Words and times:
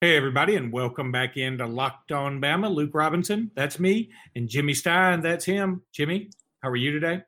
Hey, 0.00 0.16
everybody, 0.16 0.54
and 0.54 0.72
welcome 0.72 1.10
back 1.10 1.36
into 1.36 1.66
Locked 1.66 2.12
On 2.12 2.40
Bama. 2.40 2.72
Luke 2.72 2.92
Robinson, 2.94 3.50
that's 3.56 3.80
me, 3.80 4.12
and 4.36 4.48
Jimmy 4.48 4.72
Stein, 4.72 5.22
that's 5.22 5.44
him. 5.44 5.82
Jimmy, 5.90 6.30
how 6.62 6.68
are 6.68 6.76
you 6.76 6.92
today? 6.92 7.22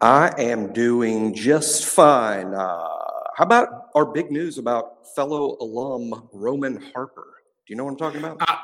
I 0.00 0.32
am 0.38 0.72
doing 0.72 1.34
just 1.34 1.86
fine. 1.86 2.54
Uh, 2.54 2.86
how 3.34 3.42
about 3.42 3.88
our 3.96 4.06
big 4.06 4.30
news 4.30 4.58
about 4.58 5.12
fellow 5.16 5.56
alum 5.60 6.28
Roman 6.32 6.80
Harper? 6.94 7.26
Do 7.66 7.72
you 7.72 7.76
know 7.76 7.82
what 7.82 7.90
I'm 7.90 7.96
talking 7.96 8.20
about? 8.20 8.36
I, 8.48 8.56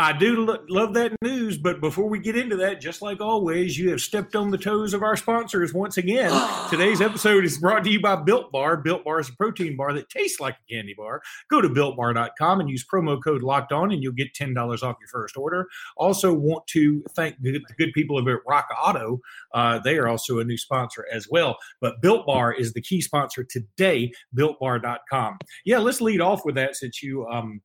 I 0.00 0.12
do 0.12 0.44
lo- 0.44 0.64
love 0.68 0.94
that 0.94 1.16
news, 1.22 1.58
but 1.58 1.80
before 1.80 2.08
we 2.08 2.20
get 2.20 2.36
into 2.36 2.54
that, 2.58 2.80
just 2.80 3.02
like 3.02 3.20
always, 3.20 3.76
you 3.76 3.90
have 3.90 4.00
stepped 4.00 4.36
on 4.36 4.52
the 4.52 4.56
toes 4.56 4.94
of 4.94 5.02
our 5.02 5.16
sponsors 5.16 5.74
once 5.74 5.96
again. 5.96 6.30
Today's 6.70 7.00
episode 7.00 7.44
is 7.44 7.58
brought 7.58 7.82
to 7.82 7.90
you 7.90 8.00
by 8.00 8.14
Built 8.14 8.52
Bar. 8.52 8.76
Built 8.76 9.02
Bar 9.02 9.18
is 9.18 9.28
a 9.28 9.32
protein 9.32 9.76
bar 9.76 9.92
that 9.94 10.08
tastes 10.08 10.38
like 10.38 10.54
a 10.54 10.72
candy 10.72 10.94
bar. 10.96 11.20
Go 11.50 11.60
to 11.60 11.68
builtbar.com 11.68 12.60
and 12.60 12.70
use 12.70 12.86
promo 12.86 13.18
code 13.20 13.42
locked 13.42 13.72
on, 13.72 13.90
and 13.90 14.00
you'll 14.00 14.12
get 14.12 14.32
$10 14.34 14.56
off 14.84 14.96
your 15.00 15.08
first 15.10 15.36
order. 15.36 15.66
Also, 15.96 16.32
want 16.32 16.64
to 16.68 17.02
thank 17.16 17.34
the 17.42 17.58
good 17.76 17.92
people 17.92 18.18
over 18.18 18.36
at 18.36 18.42
Rock 18.46 18.68
Auto. 18.80 19.18
Uh, 19.52 19.80
they 19.80 19.98
are 19.98 20.06
also 20.06 20.38
a 20.38 20.44
new 20.44 20.56
sponsor 20.56 21.06
as 21.12 21.26
well. 21.28 21.58
But 21.80 22.00
Built 22.00 22.24
Bar 22.24 22.52
is 22.52 22.72
the 22.72 22.82
key 22.82 23.00
sponsor 23.00 23.42
today, 23.42 24.12
builtbar.com. 24.32 25.38
Yeah, 25.64 25.78
let's 25.78 26.00
lead 26.00 26.20
off 26.20 26.42
with 26.44 26.54
that 26.54 26.76
since 26.76 27.02
you. 27.02 27.26
Um, 27.26 27.62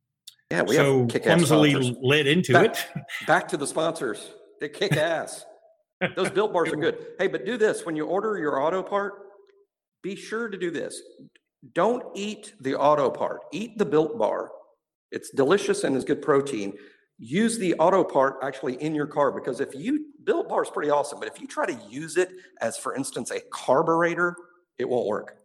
yeah, 0.54 0.64
we 0.64 0.76
so 0.76 1.08
clumsily 1.08 1.98
led 2.02 2.28
into 2.28 2.54
back, 2.54 2.76
it. 2.76 2.88
back 3.28 3.48
to 3.50 3.58
the 3.58 3.68
sponsors. 3.68 4.32
They 4.62 4.70
kick 4.70 4.96
ass. 4.96 5.46
Those 6.16 6.30
built 6.30 6.54
bars 6.54 6.72
are 6.72 6.78
good. 6.78 6.98
Hey, 7.18 7.28
but 7.28 7.46
do 7.46 7.58
this 7.58 7.86
when 7.86 7.96
you 7.96 8.06
order 8.06 8.38
your 8.38 8.62
auto 8.62 8.84
part. 8.84 9.14
Be 10.02 10.16
sure 10.16 10.50
to 10.50 10.58
do 10.58 10.70
this. 10.70 11.02
Don't 11.74 12.04
eat 12.16 12.54
the 12.60 12.76
auto 12.76 13.10
part. 13.10 13.42
Eat 13.52 13.78
the 13.78 13.86
built 13.86 14.18
bar. 14.18 14.52
It's 15.12 15.30
delicious 15.30 15.84
and 15.84 15.96
is 15.96 16.04
good 16.04 16.22
protein. 16.22 16.74
Use 17.20 17.58
the 17.58 17.74
auto 17.76 18.04
part 18.04 18.38
actually 18.44 18.82
in 18.82 18.94
your 18.94 19.08
car 19.08 19.32
because 19.32 19.60
if 19.60 19.74
you 19.74 20.08
built 20.26 20.50
bar 20.50 20.64
is 20.64 20.70
pretty 20.70 20.90
awesome, 20.90 21.20
but 21.20 21.28
if 21.28 21.40
you 21.40 21.48
try 21.48 21.66
to 21.66 21.80
use 21.90 22.18
it 22.18 22.30
as, 22.62 22.78
for 22.78 22.96
instance, 22.96 23.32
a 23.32 23.40
carburetor, 23.52 24.36
it 24.78 24.90
won't 24.90 25.08
work. 25.08 25.38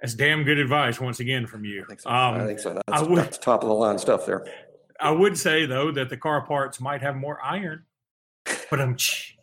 That's 0.00 0.14
damn 0.14 0.44
good 0.44 0.58
advice 0.58 1.00
once 1.00 1.20
again 1.20 1.46
from 1.46 1.64
you. 1.64 1.82
I 1.84 1.86
think 1.86 2.00
so. 2.00 2.10
Um, 2.10 2.34
I 2.34 2.46
think 2.46 2.58
so. 2.58 2.74
That's, 2.74 2.84
I 2.88 3.02
would- 3.02 3.18
that's 3.18 3.38
top 3.38 3.62
of 3.62 3.68
the 3.68 3.74
line 3.74 3.98
stuff 3.98 4.26
there. 4.26 4.46
I 5.00 5.10
would 5.10 5.36
say 5.36 5.66
though 5.66 5.90
that 5.92 6.08
the 6.08 6.16
car 6.16 6.40
parts 6.46 6.80
might 6.80 7.02
have 7.02 7.16
more 7.16 7.38
iron, 7.42 7.84
but 8.70 8.80
I'm 8.80 8.96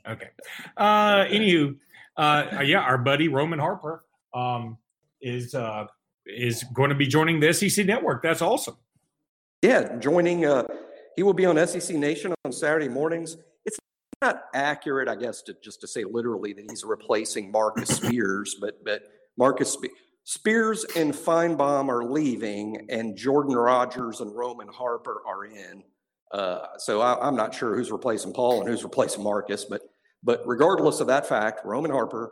okay. 0.08 0.30
Uh, 0.76 1.26
anywho, 1.26 1.76
uh, 2.18 2.62
yeah, 2.66 2.80
our 2.80 2.98
buddy 2.98 3.28
Roman 3.28 3.60
Harper 3.60 4.04
um, 4.34 4.78
is 5.22 5.54
uh, 5.54 5.86
is 6.26 6.64
going 6.74 6.90
to 6.90 6.96
be 6.96 7.06
joining 7.06 7.40
the 7.40 7.54
SEC 7.54 7.86
network. 7.86 8.24
That's 8.24 8.42
awesome. 8.42 8.78
Yeah, 9.62 9.96
joining. 9.98 10.46
Uh, 10.46 10.64
he 11.16 11.22
will 11.22 11.34
be 11.34 11.46
on 11.46 11.56
SEC 11.68 11.96
Nation 11.98 12.34
on 12.46 12.52
Saturday 12.52 12.88
mornings. 12.90 13.38
It's 13.66 13.78
not 14.24 14.46
accurate, 14.56 15.08
I 15.08 15.16
guess, 15.16 15.44
to 15.44 15.56
just 15.64 15.82
to 15.82 15.88
say 15.88 16.04
literally 16.04 16.54
that 16.54 16.66
he's 16.68 16.84
replacing 16.84 17.52
Marcus 17.52 17.90
Spears, 17.98 18.56
but 18.60 18.84
but 18.84 19.04
Marcus 19.38 19.72
Spe- 19.72 19.94
Spears 20.26 20.86
and 20.96 21.14
Finebaum 21.14 21.90
are 21.90 22.04
leaving, 22.04 22.88
and 22.90 23.18
Jordan 23.18 23.56
Rogers 23.56 24.22
and 24.22 24.34
Roman 24.34 24.70
Harper 24.70 25.22
are 25.28 25.46
in. 25.46 25.84
Uh, 26.32 26.66
so 26.78 27.02
I, 27.02 27.28
I'm 27.28 27.36
not 27.36 27.54
sure 27.54 27.76
who's 27.76 27.92
replacing 27.92 28.34
Paul 28.34 28.62
and 28.62 28.70
who's 28.70 28.84
replacing 28.84 29.24
Marcus, 29.24 29.66
but 29.66 29.82
but 30.26 30.42
regardless 30.46 31.02
of 31.02 31.08
that 31.08 31.28
fact, 31.28 31.66
Roman 31.66 31.92
Harper 31.92 32.32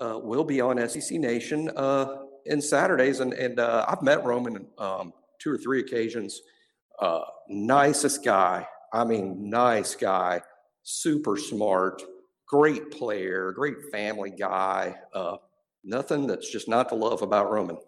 uh, 0.00 0.18
will 0.22 0.44
be 0.44 0.60
on 0.60 0.88
SEC 0.88 1.18
Nation 1.18 1.70
uh, 1.76 2.18
in 2.46 2.60
Saturdays, 2.62 3.20
and 3.20 3.32
and 3.32 3.58
uh, 3.58 3.84
I've 3.88 4.02
met 4.02 4.24
Roman 4.24 4.66
um, 4.78 5.12
two 5.40 5.50
or 5.50 5.58
three 5.58 5.80
occasions. 5.80 6.40
Uh, 7.00 7.22
nicest 7.48 8.24
guy. 8.24 8.66
I 8.92 9.04
mean, 9.04 9.50
nice 9.50 9.96
guy. 9.96 10.40
Super 10.84 11.36
smart. 11.36 12.02
Great 12.46 12.92
player. 12.92 13.52
Great 13.52 13.76
family 13.90 14.30
guy. 14.30 14.94
Nothing 15.86 16.26
that's 16.26 16.50
just 16.50 16.66
not 16.66 16.88
to 16.88 16.96
love 16.96 17.22
about 17.22 17.50
Roman. 17.50 17.78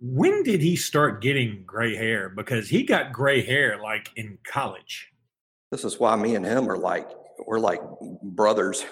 When 0.00 0.42
did 0.42 0.60
he 0.60 0.74
start 0.74 1.22
getting 1.22 1.62
gray 1.64 1.94
hair? 1.94 2.28
Because 2.28 2.68
he 2.68 2.82
got 2.82 3.12
gray 3.12 3.40
hair 3.40 3.80
like 3.80 4.10
in 4.16 4.38
college. 4.44 5.12
This 5.70 5.84
is 5.84 6.00
why 6.00 6.16
me 6.16 6.34
and 6.34 6.44
him 6.44 6.68
are 6.68 6.76
like 6.76 7.08
we're 7.46 7.60
like 7.60 7.80
brothers. 8.22 8.84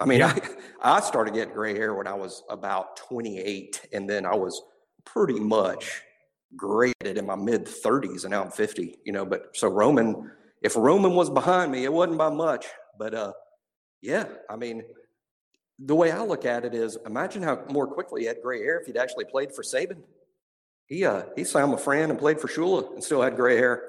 I 0.00 0.04
mean, 0.04 0.20
Yeah. 0.20 0.38
I, 0.82 0.98
I 0.98 1.00
started 1.00 1.32
getting 1.34 1.54
gray 1.54 1.74
hair 1.74 1.94
when 1.94 2.06
I 2.06 2.14
was 2.14 2.42
about 2.50 2.96
28, 2.96 3.88
and 3.92 4.08
then 4.08 4.26
I 4.26 4.34
was 4.34 4.62
pretty 5.04 5.40
much 5.40 6.02
graded 6.56 7.16
in 7.16 7.26
my 7.26 7.36
mid 7.36 7.64
30s, 7.64 8.24
and 8.24 8.32
now 8.32 8.44
I'm 8.44 8.50
50. 8.50 8.96
You 9.04 9.12
know, 9.12 9.24
but 9.24 9.54
so 9.54 9.68
Roman, 9.68 10.30
if 10.62 10.76
Roman 10.76 11.14
was 11.14 11.30
behind 11.30 11.72
me, 11.72 11.84
it 11.84 11.92
wasn't 11.92 12.18
by 12.18 12.30
much. 12.30 12.66
But 12.98 13.14
uh, 13.14 13.32
yeah, 14.02 14.26
I 14.48 14.56
mean, 14.56 14.82
the 15.82 15.94
way 15.94 16.10
I 16.10 16.22
look 16.22 16.44
at 16.44 16.64
it 16.64 16.74
is, 16.74 16.98
imagine 17.06 17.42
how 17.42 17.64
more 17.70 17.86
quickly 17.86 18.22
he 18.22 18.26
had 18.26 18.42
gray 18.42 18.58
hair 18.60 18.78
if 18.78 18.86
he'd 18.86 18.98
actually 18.98 19.24
played 19.24 19.54
for 19.54 19.62
Saban. 19.62 20.02
He 20.86 21.04
uh, 21.04 21.22
he 21.36 21.44
signed 21.44 21.72
with 21.72 21.80
Fran 21.80 22.10
and 22.10 22.18
played 22.18 22.40
for 22.40 22.48
Shula 22.48 22.92
and 22.92 23.02
still 23.02 23.22
had 23.22 23.36
gray 23.36 23.56
hair. 23.56 23.82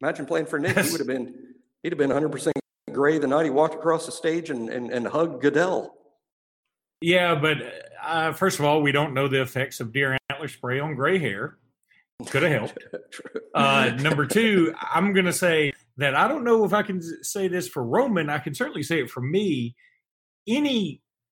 Imagine 0.00 0.24
playing 0.24 0.46
for 0.46 0.58
Nick; 0.58 0.76
he 0.78 0.90
would 0.90 1.00
have 1.00 1.06
been 1.06 1.34
he'd 1.82 1.92
have 1.92 1.98
been 1.98 2.10
100 2.10 2.30
percent 2.30 2.56
gray 2.92 3.18
the 3.18 3.26
night 3.26 3.44
he 3.44 3.50
walked 3.50 3.74
across 3.74 4.06
the 4.06 4.12
stage 4.12 4.50
and 4.50 4.70
and, 4.70 4.90
and 4.90 5.06
hugged 5.06 5.42
Goodell. 5.42 5.94
Yeah, 7.00 7.34
but 7.34 7.58
uh, 8.02 8.32
first 8.32 8.58
of 8.58 8.64
all, 8.64 8.80
we 8.80 8.92
don't 8.92 9.12
know 9.12 9.28
the 9.28 9.42
effects 9.42 9.80
of 9.80 9.92
deer 9.92 10.16
antler 10.30 10.48
spray 10.48 10.80
on 10.80 10.94
gray 10.94 11.18
hair. 11.18 11.58
Could 12.28 12.42
have 12.44 12.52
helped. 12.52 12.78
Uh, 13.54 13.92
number 14.00 14.26
two, 14.26 14.74
I'm 14.82 15.12
going 15.12 15.26
to 15.26 15.32
say 15.32 15.72
that 15.96 16.16
I 16.16 16.26
don't 16.26 16.42
know 16.42 16.64
if 16.64 16.72
I 16.72 16.82
can 16.82 17.00
say 17.22 17.46
this 17.46 17.68
for 17.68 17.84
Roman. 17.84 18.28
I 18.28 18.38
can 18.38 18.52
certainly 18.52 18.82
say 18.82 18.98
it 18.98 19.10
for 19.10 19.20
me. 19.20 19.76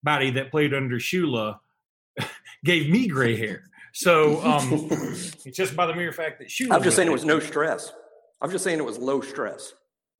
Anybody 0.06 0.30
that 0.32 0.50
played 0.50 0.72
under 0.74 0.96
Shula 0.98 1.58
gave 2.64 2.90
me 2.90 3.06
gray 3.06 3.36
hair. 3.36 3.64
So 3.92 4.40
um, 4.42 4.88
it's 4.90 5.56
just 5.56 5.76
by 5.76 5.86
the 5.86 5.94
mere 5.94 6.12
fact 6.12 6.38
that 6.38 6.48
Shula. 6.48 6.72
I'm 6.72 6.82
just 6.82 6.96
saying 6.96 7.08
it 7.08 7.12
was 7.12 7.24
no 7.24 7.40
stress. 7.40 7.92
I'm 8.40 8.50
just 8.50 8.64
saying 8.64 8.78
it 8.78 8.84
was 8.84 8.98
low 8.98 9.20
stress. 9.20 9.74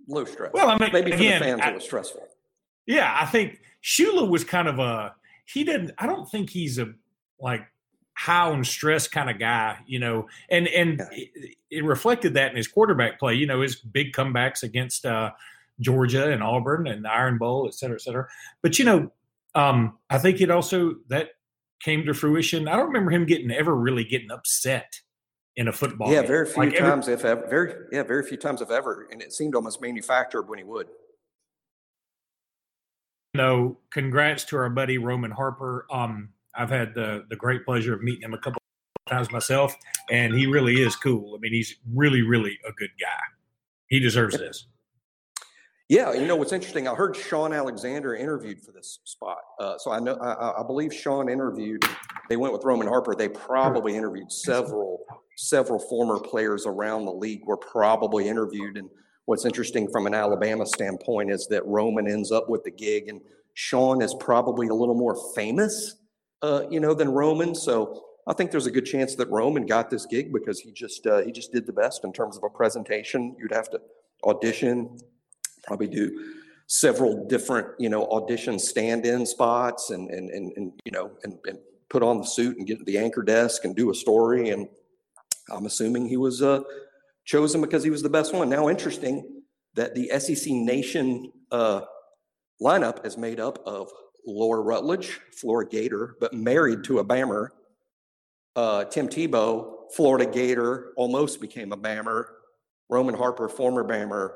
Low 0.09 0.25
stress. 0.25 0.51
Well, 0.53 0.69
I 0.69 0.77
mean, 0.79 0.91
maybe 0.93 1.13
for 1.13 1.17
the 1.17 1.29
fans 1.39 1.61
I- 1.63 1.71
it 1.71 1.75
was 1.75 1.85
stressful. 1.85 2.27
Yeah, 2.87 3.17
I 3.19 3.27
think 3.27 3.61
Shula 3.85 4.29
was 4.29 4.43
kind 4.45 4.67
of 4.67 4.79
a 4.79 5.15
he 5.47 5.65
didn't 5.65 5.93
I 5.99 6.07
don't 6.07 6.29
think 6.29 6.51
he's 6.51 6.79
a 6.79 6.93
like 7.39 7.63
high 8.17 8.51
on 8.51 8.65
stress 8.65 9.07
kind 9.07 9.31
of 9.31 9.39
guy, 9.39 9.79
you 9.87 9.99
know, 9.99 10.29
and 10.51 10.67
and 10.69 11.01
it, 11.13 11.57
it 11.71 11.85
reflected 11.85 12.35
that 12.35 12.51
in 12.51 12.57
his 12.57 12.67
quarterback 12.69 13.19
play, 13.19 13.35
you 13.35 13.47
know, 13.47 13.61
his 13.61 13.77
big 13.77 14.13
comebacks 14.13 14.63
against 14.63 15.07
uh 15.07 15.31
Georgia 15.81 16.31
and 16.31 16.43
Auburn 16.43 16.87
and 16.87 17.05
the 17.05 17.11
Iron 17.11 17.39
Bowl, 17.39 17.67
et 17.67 17.75
cetera, 17.75 17.95
et 17.97 18.03
cetera. 18.03 18.27
But 18.63 18.79
you 18.79 18.85
know, 18.85 19.13
um, 19.55 19.99
I 20.09 20.19
think 20.19 20.41
it 20.41 20.51
also 20.51 20.97
that 21.09 21.31
came 21.83 22.05
to 22.07 22.15
fruition. 22.15 22.69
I 22.69 22.77
don't 22.77 22.87
remember 22.87 23.11
him 23.11 23.27
getting 23.27 23.51
ever 23.51 23.75
really 23.75 24.05
getting 24.05 24.31
upset 24.31 24.93
in 25.57 25.69
a 25.69 25.73
football. 25.73 26.13
Yeah, 26.13 26.21
game. 26.21 26.29
very 26.29 26.47
few 26.47 26.63
Like, 26.63 26.75
every- 26.75 26.91
times 26.91 27.09
if 27.09 27.25
ever. 27.25 27.47
Very 27.49 27.75
yeah, 27.93 28.03
very 28.03 28.23
few 28.25 28.37
times 28.37 28.61
if 28.63 28.71
ever, 28.71 29.09
and 29.11 29.21
it 29.23 29.33
seemed 29.33 29.55
almost 29.55 29.81
manufactured 29.81 30.43
when 30.49 30.59
he 30.59 30.65
would. 30.65 30.89
No, 33.35 33.79
congrats 33.91 34.45
to 34.47 34.57
our 34.57 34.69
buddy 34.71 34.99
Roman 34.99 35.31
Harper. 35.31 35.87
Um, 35.91 36.31
I've 36.55 36.71
had 36.71 36.95
the 36.95 37.25
the 37.31 37.37
great 37.37 37.65
pleasure 37.65 37.95
of 37.95 38.03
meeting 38.03 38.23
him 38.23 38.35
a 38.35 38.39
couple 38.39 38.61
times 39.09 39.31
myself, 39.31 39.75
and 40.11 40.35
he 40.35 40.47
really 40.47 40.83
is 40.83 40.97
cool. 40.97 41.35
I 41.37 41.39
mean, 41.39 41.53
he's 41.53 41.77
really, 41.95 42.23
really 42.23 42.59
a 42.69 42.73
good 42.73 42.91
guy. 43.01 43.21
He 43.89 44.01
deserves 44.01 44.37
this. 44.39 44.67
Yeah, 45.91 46.13
you 46.13 46.29
know 46.29 46.37
what's 46.37 46.53
interesting? 46.53 46.87
I 46.87 46.95
heard 46.95 47.17
Shaun 47.17 47.53
Alexander 47.53 48.15
interviewed 48.15 48.61
for 48.61 48.71
this 48.71 49.01
spot, 49.03 49.39
uh, 49.59 49.77
so 49.77 49.91
I 49.91 49.99
know 49.99 50.15
I, 50.15 50.61
I- 50.61 50.65
believe 50.65 50.95
Shaun 50.95 51.29
interviewed. 51.29 51.85
They 52.29 52.37
went 52.37 52.53
with 52.53 52.63
Roman 52.63 52.87
Harper. 52.87 53.17
They 53.17 53.29
probably 53.29 53.97
interviewed 53.97 54.31
several 54.31 55.05
several 55.37 55.81
former 55.81 56.21
players 56.21 56.65
around 56.65 57.07
the 57.07 57.13
league 57.13 57.41
were 57.45 57.57
probably 57.57 58.29
interviewed. 58.29 58.77
And 58.77 58.89
what's 59.25 59.45
interesting 59.45 59.91
from 59.91 60.07
an 60.07 60.15
Alabama 60.15 60.65
standpoint 60.65 61.33
is 61.33 61.49
that 61.49 61.67
Roman 61.67 62.07
ends 62.07 62.31
up 62.31 62.49
with 62.49 62.63
the 62.63 62.71
gig, 62.71 63.09
and 63.09 63.21
Shaun 63.55 64.01
is 64.01 64.15
probably 64.15 64.69
a 64.69 64.75
little 64.75 64.95
more 64.95 65.17
famous, 65.35 65.97
uh, 66.43 66.67
you 66.71 66.79
know, 66.79 66.95
than 66.95 67.09
Roman. 67.09 67.53
So 67.53 68.01
I 68.29 68.33
think 68.33 68.53
there's 68.53 68.67
a 68.67 68.71
good 68.71 68.87
chance 68.87 69.17
that 69.17 69.29
Roman 69.29 69.67
got 69.67 69.91
this 69.91 70.07
gig 70.07 70.33
because 70.33 70.61
he 70.61 70.71
just 70.71 71.05
uh, 71.09 71.23
he 71.23 71.33
just 71.33 71.51
did 71.51 71.67
the 71.67 71.73
best 71.73 72.05
in 72.05 72.13
terms 72.13 72.37
of 72.37 72.45
a 72.45 72.49
presentation. 72.49 73.35
You'd 73.41 73.53
have 73.53 73.71
to 73.71 73.81
audition, 74.25 74.97
probably 75.63 75.89
do 75.89 76.35
several 76.67 77.27
different 77.27 77.67
you 77.79 77.89
know 77.89 78.07
audition 78.07 78.59
stand-in 78.59 79.27
spots 79.27 79.91
and 79.91 80.11
and 80.11 80.31
and, 80.31 80.53
and 80.57 80.73
you 80.85 80.93
know 80.93 81.11
and, 81.25 81.39
and 81.47 81.59
put 81.89 82.03
on 82.03 82.19
the 82.19 82.25
suit 82.25 82.57
and 82.57 82.67
get 82.67 82.79
to 82.79 82.85
the 82.85 82.97
anchor 82.97 83.23
desk 83.23 83.65
and 83.65 83.75
do 83.75 83.91
a 83.91 83.95
story. 83.95 84.51
And 84.51 84.69
i'm 85.51 85.67
assuming 85.67 86.07
he 86.07 86.17
was 86.17 86.43
uh 86.43 86.61
chosen 87.25 87.61
because 87.61 87.83
he 87.83 87.91
was 87.91 88.03
the 88.03 88.11
best 88.11 88.33
one. 88.35 88.49
Now 88.49 88.69
interesting 88.69 89.43
that 89.75 89.95
the 89.95 90.11
sec 90.19 90.53
nation 90.53 91.33
uh 91.51 91.83
lineup 92.63 93.05
is 93.05 93.17
made 93.17 93.41
up 93.41 93.59
of 93.67 93.91
laura 94.27 94.61
rutledge 94.61 95.19
florida 95.33 95.71
gator 95.71 96.17
but 96.21 96.35
married 96.35 96.85
to 96.85 96.99
a 96.99 97.05
bammer. 97.05 97.49
Uh 98.55 98.85
tim 98.85 99.09
tebow 99.09 99.81
Florida 99.93 100.27
Gator, 100.27 100.93
almost 100.97 101.41
became 101.41 101.73
a 101.73 101.77
Bammer. 101.77 102.25
Roman 102.89 103.15
Harper, 103.15 103.49
former 103.49 103.85
Bammer, 103.85 104.33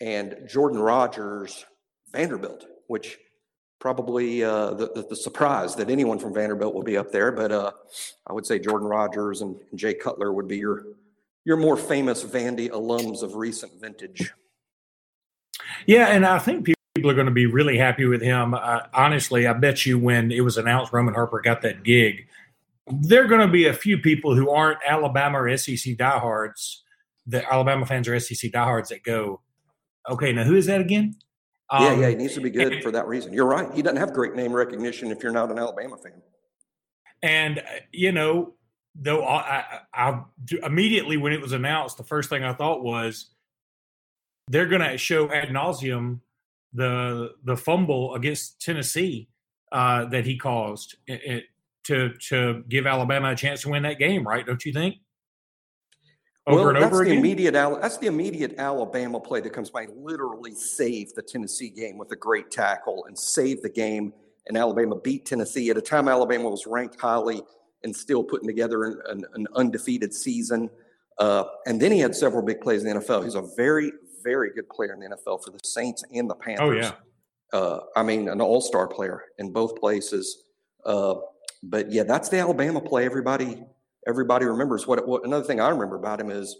and 0.00 0.36
Jordan 0.48 0.80
Rogers, 0.80 1.64
Vanderbilt, 2.12 2.66
which 2.86 3.18
probably 3.78 4.44
uh, 4.44 4.74
the, 4.74 4.90
the, 4.94 5.06
the, 5.10 5.16
surprise 5.16 5.74
that 5.74 5.90
anyone 5.90 6.16
from 6.16 6.32
Vanderbilt 6.32 6.72
will 6.72 6.84
be 6.84 6.96
up 6.96 7.10
there. 7.10 7.32
But 7.32 7.50
uh, 7.50 7.72
I 8.26 8.32
would 8.32 8.46
say 8.46 8.60
Jordan 8.60 8.86
Rogers 8.86 9.40
and, 9.40 9.56
and 9.70 9.78
Jay 9.78 9.94
Cutler 9.94 10.32
would 10.32 10.46
be 10.46 10.56
your 10.56 10.84
your 11.44 11.56
more 11.56 11.76
famous 11.76 12.22
Vandy 12.22 12.70
alums 12.70 13.22
of 13.22 13.34
recent 13.34 13.80
vintage. 13.80 14.32
Yeah, 15.86 16.06
and 16.06 16.24
I 16.24 16.38
think 16.38 16.66
people 16.94 17.10
are 17.10 17.14
going 17.14 17.26
to 17.26 17.32
be 17.32 17.46
really 17.46 17.76
happy 17.76 18.04
with 18.04 18.22
him. 18.22 18.54
Uh, 18.54 18.80
honestly, 18.94 19.46
I 19.46 19.52
bet 19.52 19.84
you 19.84 19.98
when 19.98 20.30
it 20.30 20.42
was 20.42 20.56
announced 20.56 20.92
Roman 20.92 21.14
Harper 21.14 21.40
got 21.40 21.62
that 21.62 21.82
gig, 21.82 22.28
there 22.86 23.24
are 23.24 23.28
going 23.28 23.46
to 23.46 23.52
be 23.52 23.66
a 23.66 23.72
few 23.72 23.98
people 23.98 24.34
who 24.36 24.50
aren't 24.50 24.78
Alabama 24.86 25.42
or 25.42 25.56
SEC 25.56 25.96
diehards, 25.96 26.82
the 27.26 27.44
Alabama 27.50 27.86
fans 27.86 28.08
or 28.08 28.18
SEC 28.20 28.52
diehards 28.52 28.90
that 28.90 29.02
go, 29.02 29.40
okay, 30.08 30.32
now 30.32 30.44
who 30.44 30.56
is 30.56 30.66
that 30.66 30.80
again? 30.80 31.16
Um, 31.70 31.84
yeah, 31.84 31.94
yeah, 31.94 32.08
he 32.10 32.14
needs 32.16 32.34
to 32.34 32.40
be 32.40 32.50
good 32.50 32.72
and, 32.72 32.82
for 32.82 32.90
that 32.90 33.06
reason. 33.06 33.32
You're 33.32 33.46
right. 33.46 33.72
He 33.72 33.82
doesn't 33.82 33.96
have 33.96 34.12
great 34.12 34.34
name 34.34 34.52
recognition 34.52 35.10
if 35.10 35.22
you're 35.22 35.32
not 35.32 35.50
an 35.50 35.58
Alabama 35.58 35.96
fan. 35.96 36.20
And 37.22 37.60
uh, 37.60 37.62
you 37.92 38.12
know, 38.12 38.54
though, 38.94 39.24
I, 39.24 39.64
I, 39.94 40.10
I 40.10 40.22
immediately 40.64 41.16
when 41.16 41.32
it 41.32 41.40
was 41.40 41.52
announced, 41.52 41.96
the 41.96 42.04
first 42.04 42.28
thing 42.28 42.44
I 42.44 42.52
thought 42.52 42.82
was 42.82 43.30
they're 44.48 44.66
going 44.66 44.82
to 44.82 44.98
show 44.98 45.30
ad 45.32 45.48
nauseum 45.48 46.20
the 46.74 47.30
the 47.44 47.56
fumble 47.56 48.14
against 48.14 48.60
Tennessee 48.60 49.28
uh, 49.70 50.06
that 50.06 50.26
he 50.26 50.36
caused 50.36 50.96
it, 51.06 51.20
it, 51.24 51.44
to 51.84 52.10
to 52.28 52.64
give 52.68 52.86
Alabama 52.86 53.30
a 53.30 53.36
chance 53.36 53.62
to 53.62 53.70
win 53.70 53.82
that 53.84 53.98
game. 53.98 54.26
Right? 54.26 54.44
Don't 54.44 54.64
you 54.64 54.72
think? 54.72 54.96
Over 56.46 56.58
well, 56.58 56.68
and 56.68 56.76
that's 56.76 56.86
over 56.86 57.04
the 57.04 57.10
again? 57.10 57.18
Immediate, 57.18 57.52
that's 57.52 57.98
the 57.98 58.08
immediate 58.08 58.56
Alabama 58.58 59.20
play 59.20 59.40
that 59.40 59.52
comes 59.52 59.70
by. 59.70 59.86
Literally 59.96 60.54
saved 60.54 61.14
the 61.14 61.22
Tennessee 61.22 61.70
game 61.70 61.98
with 61.98 62.10
a 62.12 62.16
great 62.16 62.50
tackle 62.50 63.04
and 63.06 63.16
saved 63.16 63.62
the 63.62 63.68
game. 63.68 64.12
And 64.48 64.56
Alabama 64.56 64.96
beat 64.96 65.24
Tennessee 65.24 65.70
at 65.70 65.76
a 65.76 65.80
time 65.80 66.08
Alabama 66.08 66.50
was 66.50 66.66
ranked 66.66 67.00
highly 67.00 67.42
and 67.84 67.94
still 67.94 68.24
putting 68.24 68.48
together 68.48 68.84
an, 68.84 69.00
an, 69.08 69.24
an 69.34 69.46
undefeated 69.54 70.12
season. 70.12 70.68
Uh, 71.18 71.44
and 71.66 71.80
then 71.80 71.92
he 71.92 72.00
had 72.00 72.14
several 72.14 72.42
big 72.42 72.60
plays 72.60 72.82
in 72.84 72.92
the 72.92 73.00
NFL. 73.00 73.22
He's 73.22 73.36
a 73.36 73.48
very, 73.56 73.92
very 74.24 74.52
good 74.52 74.68
player 74.68 74.94
in 74.94 75.00
the 75.00 75.16
NFL 75.16 75.44
for 75.44 75.50
the 75.50 75.60
Saints 75.62 76.02
and 76.12 76.28
the 76.28 76.34
Panthers. 76.34 76.86
Oh 76.86 76.94
yeah. 77.52 77.58
Uh, 77.58 77.80
I 77.94 78.02
mean, 78.02 78.28
an 78.28 78.40
all-star 78.40 78.88
player 78.88 79.24
in 79.38 79.52
both 79.52 79.76
places. 79.76 80.44
Uh, 80.84 81.16
but 81.62 81.92
yeah, 81.92 82.02
that's 82.02 82.28
the 82.30 82.38
Alabama 82.38 82.80
play. 82.80 83.04
Everybody 83.04 83.62
everybody 84.06 84.44
remembers. 84.46 84.86
What, 84.86 85.06
what 85.06 85.24
another 85.24 85.44
thing 85.44 85.60
I 85.60 85.68
remember 85.68 85.96
about 85.96 86.20
him 86.20 86.30
is 86.30 86.56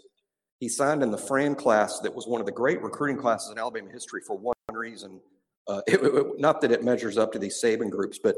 he 0.59 0.69
signed 0.69 1.03
in 1.03 1.11
the 1.11 1.17
Fran 1.17 1.55
class 1.55 1.99
that 1.99 2.13
was 2.13 2.27
one 2.27 2.39
of 2.39 2.45
the 2.45 2.51
great 2.51 2.81
recruiting 2.81 3.17
classes 3.17 3.51
in 3.51 3.57
Alabama 3.57 3.89
history 3.91 4.21
for 4.25 4.37
one 4.37 4.55
reason. 4.71 5.19
Uh, 5.67 5.81
it, 5.87 6.01
it, 6.01 6.39
not 6.39 6.61
that 6.61 6.71
it 6.71 6.83
measures 6.83 7.17
up 7.17 7.31
to 7.33 7.39
these 7.39 7.61
Saban 7.63 7.89
groups, 7.89 8.19
but 8.21 8.35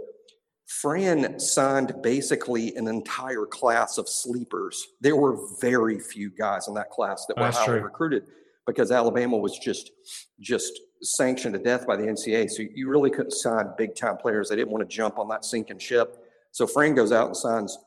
Fran 0.68 1.40
signed 1.40 1.94
basically 2.02 2.76
an 2.76 2.88
entire 2.88 3.46
class 3.46 3.98
of 3.98 4.10
sleepers. 4.10 4.88
There 5.02 5.16
were 5.16 5.38
very 5.62 6.00
few 6.00 6.32
guys 6.32 6.68
in 6.68 6.74
that 6.74 6.90
class 6.90 7.26
that 7.28 7.38
were 7.38 7.44
That's 7.44 7.58
highly 7.58 7.80
true. 7.80 7.84
recruited 7.84 8.24
because 8.66 8.92
Alabama 8.92 9.38
was 9.38 9.58
just 9.60 9.92
just 10.40 10.74
sanctioned 11.02 11.54
to 11.54 11.60
death 11.60 11.86
by 11.86 11.96
the 11.96 12.04
NCAA. 12.04 12.50
So 12.50 12.64
you 12.74 12.90
really 12.90 13.12
couldn't 13.12 13.32
sign 13.32 13.70
big 13.78 13.96
time 13.96 14.18
players. 14.18 14.50
They 14.50 14.56
didn't 14.56 14.72
want 14.72 14.90
to 14.90 14.96
jump 14.96 15.20
on 15.20 15.28
that 15.30 15.46
sinking 15.46 15.80
ship. 15.80 16.18
So 16.52 16.66
Fran 16.66 16.96
goes 16.96 17.12
out 17.12 17.28
and 17.28 17.38
signs 17.38 17.78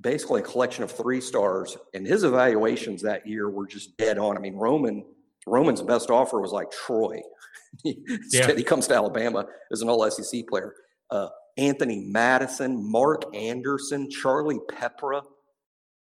basically 0.00 0.40
a 0.40 0.44
collection 0.44 0.84
of 0.84 0.90
three 0.90 1.20
stars, 1.20 1.76
and 1.94 2.06
his 2.06 2.24
evaluations 2.24 3.02
that 3.02 3.26
year 3.26 3.50
were 3.50 3.66
just 3.66 3.96
dead 3.96 4.18
on. 4.18 4.36
I 4.36 4.40
mean, 4.40 4.56
Roman 4.56 5.04
Roman's 5.46 5.82
best 5.82 6.10
offer 6.10 6.40
was 6.40 6.52
like 6.52 6.70
Troy. 6.70 7.20
yeah. 7.84 8.52
he 8.54 8.62
comes 8.62 8.86
to 8.88 8.94
Alabama 8.94 9.46
as 9.70 9.82
an 9.82 9.88
All 9.88 10.08
SEC 10.10 10.46
player. 10.46 10.74
Uh, 11.10 11.28
Anthony 11.56 12.04
Madison, 12.06 12.90
Mark 12.90 13.24
Anderson, 13.34 14.10
Charlie 14.10 14.60
Peprah. 14.70 15.22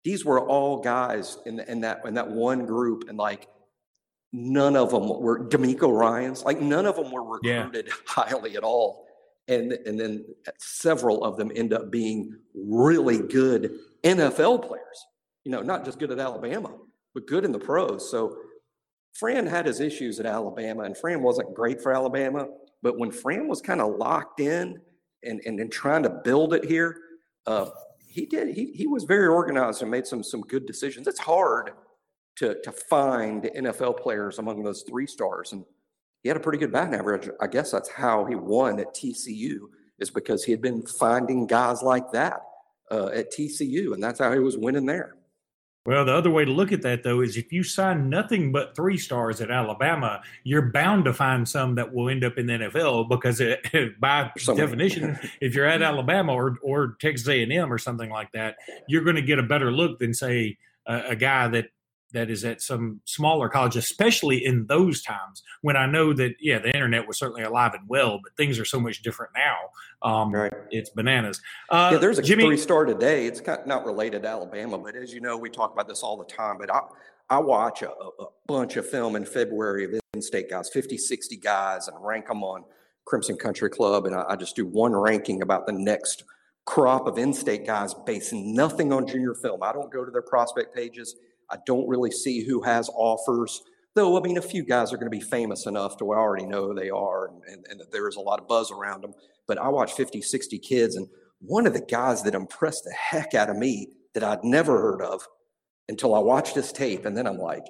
These 0.05 0.25
were 0.25 0.41
all 0.41 0.81
guys 0.81 1.39
in, 1.47 1.61
in 1.61 1.81
that 1.81 2.03
in 2.07 2.15
that 2.15 2.31
one 2.31 2.67
group, 2.67 3.05
and 3.09 3.19
like 3.19 3.49
none 4.33 4.77
of 4.77 4.91
them 4.91 5.09
were 5.09 5.49
DeMeco 5.49 5.93
Ryans. 5.93 6.45
Like 6.45 6.61
none 6.61 6.87
of 6.87 6.97
them 6.97 7.11
were 7.11 7.25
recruited 7.25 7.87
yeah. 7.87 7.93
highly 8.07 8.57
at 8.57 8.63
all 8.63 9.07
and 9.51 9.73
and 9.73 10.01
then 10.01 10.25
several 10.59 11.25
of 11.25 11.37
them 11.37 11.51
end 11.55 11.75
up 11.75 11.91
being 11.91 12.37
really 12.55 13.19
good 13.19 13.79
NFL 14.03 14.67
players. 14.67 15.07
You 15.45 15.53
know, 15.53 15.61
not 15.61 15.85
just 15.85 15.99
good 15.99 16.13
at 16.13 16.19
Alabama, 16.19 16.77
but 17.15 17.27
good 17.27 17.45
in 17.45 17.53
the 17.53 17.59
pros. 17.59 18.11
So 18.11 18.37
Fran 19.15 19.47
had 19.47 19.67
his 19.67 19.81
issues 19.81 20.21
at 20.21 20.27
Alabama, 20.27 20.85
and 20.85 20.97
Fran 20.97 21.23
wasn't 21.23 21.55
great 21.55 21.83
for 21.83 21.93
Alabama. 21.93 22.47
But 22.83 22.99
when 22.99 23.11
Fran 23.11 23.49
was 23.49 23.61
kind 23.61 23.81
of 23.81 23.97
locked 23.97 24.41
in 24.41 24.81
and, 25.23 25.41
and, 25.45 25.61
and 25.61 25.71
trying 25.71 26.03
to 26.05 26.11
build 26.11 26.55
it 26.55 26.65
here, 26.65 26.97
uh, 27.47 27.67
he 28.09 28.27
did. 28.27 28.55
He, 28.55 28.73
he 28.73 28.87
was 28.87 29.05
very 29.05 29.27
organized 29.27 29.83
and 29.83 29.91
made 29.91 30.07
some 30.07 30.23
some 30.23 30.43
good 30.43 30.67
decisions. 30.67 31.09
It's 31.09 31.21
hard 31.21 31.73
to 32.37 32.57
to 32.63 32.73
find 32.73 33.45
NFL 33.45 33.99
players 34.01 34.39
among 34.39 34.63
those 34.63 34.85
three 34.89 35.07
stars, 35.07 35.53
and 35.53 35.65
he 36.23 36.29
had 36.29 36.37
a 36.37 36.41
pretty 36.41 36.59
good 36.59 36.73
batting 36.73 36.95
average. 36.95 37.29
I 37.41 37.47
guess 37.47 37.71
that's 37.71 37.91
how 37.91 38.25
he 38.25 38.35
won 38.35 38.79
at 38.81 38.95
TCU 38.95 39.61
is 39.99 40.11
because 40.11 40.45
he 40.45 40.53
had 40.53 40.63
been 40.63 40.83
finding 40.83 41.47
guys 41.47 41.83
like 41.83 42.11
that 42.13 42.41
uh, 42.91 43.07
at 43.09 43.33
TCU, 43.33 43.95
and 43.95 44.03
that's 44.03 44.19
how 44.19 44.33
he 44.33 44.39
was 44.39 44.57
winning 44.57 44.87
there. 44.87 45.17
Well, 45.87 46.05
the 46.05 46.15
other 46.15 46.31
way 46.31 46.45
to 46.45 46.51
look 46.51 46.73
at 46.73 46.83
that, 46.83 47.03
though, 47.05 47.23
is 47.23 47.39
if 47.39 47.53
you 47.53 47.63
sign 47.63 48.11
nothing 48.11 48.53
but 48.53 48.77
three 48.77 48.99
stars 48.99 49.41
at 49.41 49.51
Alabama, 49.51 50.21
you're 50.45 50.71
bound 50.71 51.07
to 51.07 51.15
find 51.15 51.49
some 51.49 51.75
that 51.77 51.95
will 51.95 52.11
end 52.11 52.23
up 52.23 52.37
in 52.37 52.47
the 52.47 52.53
NFL 52.53 53.09
because, 53.09 53.41
it, 53.41 53.67
by 54.01 54.31
definition, 54.55 55.19
if 55.41 55.55
you're 55.55 55.67
at 55.67 55.81
Alabama 55.81 56.35
or 56.35 56.59
or 56.63 56.97
Texas 57.01 57.29
A&M 57.29 57.73
or 57.73 57.79
something 57.79 58.11
like 58.11 58.31
that, 58.33 58.57
you're 58.89 59.05
going 59.05 59.17
to 59.17 59.23
get 59.23 59.39
a 59.39 59.43
better 59.43 59.73
look 59.73 59.99
than 59.99 60.13
say 60.13 60.59
a, 60.87 61.01
a 61.09 61.17
guy 61.17 61.49
that 61.49 61.71
that 62.13 62.31
is 62.31 62.45
at 62.45 62.61
some 62.61 63.01
smaller 63.05 63.49
college, 63.49 63.77
especially 63.77 64.45
in 64.45 64.67
those 64.67 65.03
times 65.03 65.43
when 65.63 65.77
I 65.77 65.87
know 65.87 66.13
that, 66.15 66.35
yeah, 66.41 66.59
the 66.59 66.73
internet 66.73 67.07
was 67.07 67.19
certainly 67.19 67.43
alive 67.43 67.75
and 67.75 67.89
well, 67.89 68.21
but 68.23 68.37
things 68.37 68.59
are 68.59 68.65
so 68.65 68.81
much 68.81 69.03
different 69.03 69.33
now. 69.35 69.57
Um, 70.03 70.33
right. 70.33 70.53
It's 70.71 70.91
bananas. 70.91 71.41
Uh, 71.69 71.91
yeah, 71.93 71.99
there's 71.99 72.19
a 72.19 72.23
Jimmy, 72.23 72.45
three 72.45 72.57
star 72.57 72.85
today. 72.85 73.27
It's 73.27 73.41
kind 73.41 73.61
of 73.61 73.67
not 73.67 73.85
related 73.85 74.23
to 74.23 74.29
Alabama, 74.29 74.79
but 74.79 74.97
as 74.97 75.13
you 75.13 75.21
know, 75.21 75.37
we 75.37 75.51
talk 75.51 75.73
about 75.73 75.89
this 75.89 76.03
all 76.03 76.17
the 76.17 76.25
time. 76.25 76.59
But 76.59 76.73
I, 76.73 76.81
I 77.29 77.39
watch 77.39 77.83
a, 77.83 77.91
a 77.91 78.27
bunch 78.47 78.77
of 78.77 78.89
film 78.89 79.17
in 79.17 79.25
February 79.25 79.85
of 79.85 80.01
in-state 80.15 80.51
guys, 80.51 80.69
50, 80.71 80.99
60 80.99 81.37
guys, 81.37 81.89
and 81.89 81.97
rank 82.05 82.27
them 82.27 82.43
on 82.43 82.65
Crimson 83.05 83.37
Country 83.37 83.71
Club. 83.71 84.07
And 84.07 84.15
I, 84.15 84.25
I 84.31 84.37
just 84.37 84.57
do 84.57 84.67
one 84.67 84.95
ranking 84.95 85.43
about 85.43 85.67
the 85.67 85.73
next 85.73 86.25
crop 86.65 87.07
of 87.07 87.19
in-state 87.19 87.67
guys 87.67 87.95
based 88.07 88.33
nothing 88.33 88.93
on 88.93 89.07
junior 89.07 89.35
film. 89.35 89.63
I 89.63 89.73
don't 89.73 89.91
go 89.93 90.05
to 90.05 90.11
their 90.11 90.23
prospect 90.23 90.75
pages– 90.75 91.15
I 91.51 91.57
don't 91.67 91.89
really 91.89 92.11
see 92.11 92.45
who 92.45 92.63
has 92.63 92.89
offers. 92.95 93.63
Though, 93.95 94.17
I 94.17 94.21
mean, 94.21 94.39
a 94.39 94.43
few 94.43 94.65
guys 94.65 94.93
are 94.93 94.97
going 94.97 95.11
to 95.11 95.17
be 95.17 95.25
famous 95.25 95.67
enough 95.67 95.97
to 95.97 96.05
where 96.05 96.19
I 96.19 96.23
already 96.23 96.47
know 96.47 96.69
who 96.69 96.75
they 96.75 96.91
are 96.91 97.29
and, 97.29 97.43
and, 97.45 97.67
and 97.69 97.81
that 97.81 97.91
there 97.91 98.09
is 98.09 98.17
a 98.17 98.21
lot 98.21 98.39
of 98.39 98.47
buzz 98.47 98.71
around 98.71 99.03
them. 99.03 99.15
But 99.49 99.59
I 99.59 99.69
watch 99.69 99.93
50, 99.93 100.23
60 100.23 100.59
kids, 100.59 100.95
and 100.95 101.09
one 101.41 101.67
of 101.67 101.73
the 101.73 101.81
guys 101.81 102.23
that 102.23 102.35
impressed 102.35 102.85
the 102.85 102.93
heck 102.93 103.35
out 103.35 103.51
of 103.51 103.57
me 103.57 103.89
that 104.15 104.23
I'd 104.23 104.45
never 104.45 104.81
heard 104.81 105.03
of 105.03 105.27
until 105.89 106.15
I 106.15 106.21
watched 106.21 106.55
this 106.55 106.73
tape. 106.73 107.05
And 107.05 107.17
then 107.17 107.27
I'm 107.27 107.39
like, 107.39 107.65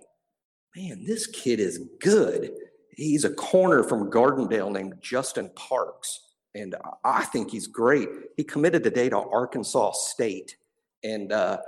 man, 0.76 1.04
this 1.06 1.26
kid 1.26 1.60
is 1.60 1.80
good. 2.00 2.52
He's 2.90 3.24
a 3.24 3.30
corner 3.30 3.82
from 3.82 4.10
Gardendale 4.10 4.70
named 4.70 4.94
Justin 5.00 5.50
Parks. 5.56 6.20
And 6.54 6.74
I 7.04 7.24
think 7.24 7.50
he's 7.50 7.66
great. 7.66 8.08
He 8.36 8.44
committed 8.44 8.82
today 8.82 9.08
to 9.08 9.18
Arkansas 9.18 9.92
State. 9.92 10.56
And 11.02 11.32
uh, 11.32 11.58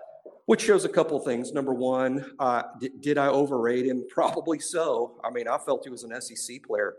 which 0.46 0.62
shows 0.62 0.84
a 0.84 0.88
couple 0.88 1.16
of 1.16 1.24
things. 1.24 1.52
Number 1.52 1.72
one, 1.72 2.34
uh, 2.38 2.62
did, 2.80 3.00
did 3.00 3.18
I 3.18 3.28
overrate 3.28 3.86
him? 3.86 4.04
Probably 4.10 4.58
so. 4.58 5.20
I 5.24 5.30
mean, 5.30 5.48
I 5.48 5.58
felt 5.58 5.84
he 5.84 5.90
was 5.90 6.04
an 6.04 6.20
SEC 6.20 6.62
player. 6.64 6.94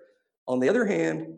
On 0.48 0.60
the 0.60 0.70
other 0.70 0.86
hand, 0.86 1.38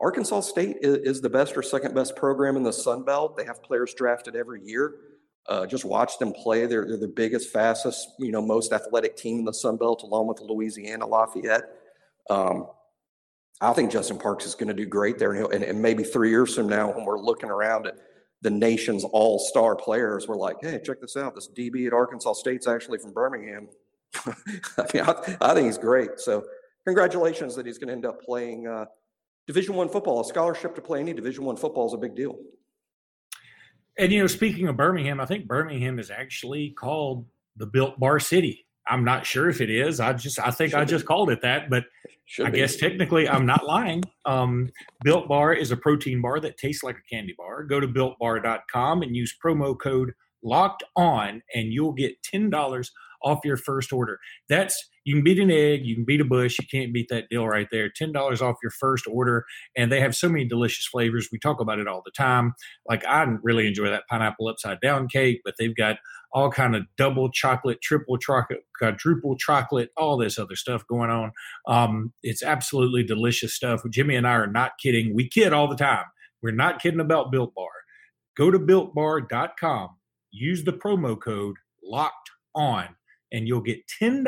Arkansas 0.00 0.40
State 0.40 0.76
is, 0.80 0.96
is 0.96 1.20
the 1.20 1.30
best 1.30 1.56
or 1.56 1.62
second 1.62 1.94
best 1.94 2.16
program 2.16 2.56
in 2.56 2.62
the 2.62 2.72
Sun 2.72 3.04
Belt. 3.04 3.36
They 3.36 3.44
have 3.44 3.62
players 3.62 3.94
drafted 3.94 4.36
every 4.36 4.62
year. 4.62 4.96
Uh, 5.46 5.66
just 5.66 5.84
watch 5.84 6.18
them 6.18 6.32
play. 6.32 6.66
They're, 6.66 6.86
they're 6.86 6.96
the 6.96 7.08
biggest, 7.08 7.52
fastest, 7.52 8.08
you 8.18 8.32
know, 8.32 8.40
most 8.40 8.72
athletic 8.72 9.16
team 9.16 9.40
in 9.40 9.44
the 9.44 9.52
Sun 9.52 9.76
Belt, 9.76 10.02
along 10.02 10.26
with 10.26 10.40
Louisiana 10.40 11.06
Lafayette. 11.06 11.64
Um, 12.30 12.68
I 13.60 13.72
think 13.72 13.90
Justin 13.90 14.18
Parks 14.18 14.46
is 14.46 14.54
going 14.54 14.68
to 14.68 14.74
do 14.74 14.86
great 14.86 15.18
there, 15.18 15.32
and, 15.32 15.52
and, 15.52 15.62
and 15.62 15.80
maybe 15.80 16.02
three 16.02 16.30
years 16.30 16.54
from 16.54 16.68
now, 16.68 16.90
when 16.92 17.04
we're 17.04 17.18
looking 17.18 17.50
around 17.50 17.86
at 17.86 17.98
the 18.44 18.50
nation's 18.50 19.04
all-star 19.04 19.74
players 19.74 20.28
were 20.28 20.36
like, 20.36 20.56
"Hey, 20.60 20.78
check 20.84 21.00
this 21.00 21.16
out! 21.16 21.34
This 21.34 21.48
DB 21.48 21.86
at 21.86 21.94
Arkansas 21.94 22.34
State's 22.34 22.68
actually 22.68 22.98
from 22.98 23.12
Birmingham." 23.12 23.68
I 24.26 24.86
mean, 24.92 25.02
I, 25.02 25.36
I, 25.40 25.54
think 25.54 25.66
he's 25.66 25.78
great. 25.78 26.20
So, 26.20 26.44
congratulations 26.84 27.56
that 27.56 27.64
he's 27.64 27.78
going 27.78 27.88
to 27.88 27.94
end 27.94 28.04
up 28.04 28.22
playing 28.22 28.68
uh, 28.68 28.84
Division 29.46 29.74
One 29.74 29.88
football. 29.88 30.20
A 30.20 30.24
scholarship 30.24 30.74
to 30.74 30.82
play 30.82 31.00
any 31.00 31.14
Division 31.14 31.42
One 31.44 31.56
football 31.56 31.86
is 31.86 31.94
a 31.94 31.96
big 31.96 32.14
deal. 32.14 32.36
And 33.98 34.12
you 34.12 34.20
know, 34.20 34.26
speaking 34.26 34.68
of 34.68 34.76
Birmingham, 34.76 35.20
I 35.20 35.26
think 35.26 35.46
Birmingham 35.46 35.98
is 35.98 36.10
actually 36.10 36.70
called 36.70 37.24
the 37.56 37.66
Built 37.66 37.98
Bar 37.98 38.20
City. 38.20 38.66
I'm 38.86 39.04
not 39.04 39.26
sure 39.26 39.48
if 39.48 39.60
it 39.60 39.70
is. 39.70 40.00
I 40.00 40.12
just 40.12 40.38
I 40.38 40.50
think 40.50 40.72
Should 40.72 40.80
I 40.80 40.84
just 40.84 41.04
be. 41.04 41.08
called 41.08 41.30
it 41.30 41.42
that, 41.42 41.70
but 41.70 41.84
Should 42.26 42.46
I 42.46 42.50
be. 42.50 42.58
guess 42.58 42.76
technically 42.76 43.28
I'm 43.28 43.46
not 43.46 43.66
lying. 43.66 44.02
Um, 44.26 44.70
Built 45.02 45.28
Bar 45.28 45.52
is 45.54 45.70
a 45.70 45.76
protein 45.76 46.20
bar 46.20 46.40
that 46.40 46.56
tastes 46.58 46.82
like 46.82 46.96
a 46.98 47.14
candy 47.14 47.34
bar. 47.36 47.64
Go 47.64 47.80
to 47.80 47.88
builtbar.com 47.88 49.02
and 49.02 49.16
use 49.16 49.34
promo 49.44 49.78
code 49.78 50.12
locked 50.42 50.82
on 50.96 51.42
and 51.54 51.72
you'll 51.72 51.92
get 51.94 52.14
$10 52.22 52.90
off 53.22 53.40
your 53.44 53.56
first 53.56 53.92
order. 53.92 54.18
That's 54.48 54.90
you 55.04 55.14
can 55.14 55.24
beat 55.24 55.38
an 55.38 55.50
egg, 55.50 55.84
you 55.84 55.94
can 55.94 56.04
beat 56.04 56.20
a 56.20 56.24
bush, 56.24 56.58
you 56.58 56.66
can't 56.70 56.92
beat 56.92 57.08
that 57.10 57.28
deal 57.30 57.46
right 57.46 57.68
there. 57.70 57.90
$10 57.90 58.14
off 58.42 58.56
your 58.62 58.70
first 58.70 59.06
order. 59.06 59.44
And 59.76 59.90
they 59.90 60.00
have 60.00 60.14
so 60.14 60.28
many 60.28 60.46
delicious 60.46 60.86
flavors. 60.86 61.28
We 61.32 61.38
talk 61.38 61.60
about 61.60 61.78
it 61.78 61.88
all 61.88 62.02
the 62.04 62.10
time. 62.10 62.54
Like 62.88 63.04
I 63.06 63.22
really 63.42 63.66
enjoy 63.66 63.88
that 63.90 64.04
pineapple 64.10 64.48
upside 64.48 64.80
down 64.80 65.08
cake, 65.08 65.40
but 65.44 65.54
they've 65.58 65.76
got 65.76 65.96
all 66.34 66.50
kind 66.50 66.74
of 66.74 66.82
double 66.98 67.30
chocolate, 67.30 67.80
triple 67.80 68.18
chocolate, 68.18 68.64
quadruple 68.76 69.36
chocolate, 69.36 69.90
all 69.96 70.18
this 70.18 70.36
other 70.36 70.56
stuff 70.56 70.84
going 70.88 71.08
on. 71.08 71.30
Um, 71.68 72.12
it's 72.24 72.42
absolutely 72.42 73.04
delicious 73.04 73.54
stuff. 73.54 73.82
Jimmy 73.88 74.16
and 74.16 74.26
I 74.26 74.32
are 74.32 74.48
not 74.48 74.72
kidding. 74.82 75.14
We 75.14 75.28
kid 75.28 75.52
all 75.52 75.68
the 75.68 75.76
time. 75.76 76.04
We're 76.42 76.50
not 76.50 76.82
kidding 76.82 77.00
about 77.00 77.30
Built 77.30 77.54
Bar. 77.54 77.68
Go 78.36 78.50
to 78.50 78.58
builtbar.com, 78.58 79.90
use 80.32 80.64
the 80.64 80.72
promo 80.72 81.18
code 81.18 81.56
locked 81.84 82.30
on, 82.54 82.88
and 83.32 83.46
you'll 83.46 83.60
get 83.60 83.80
$10 84.02 84.24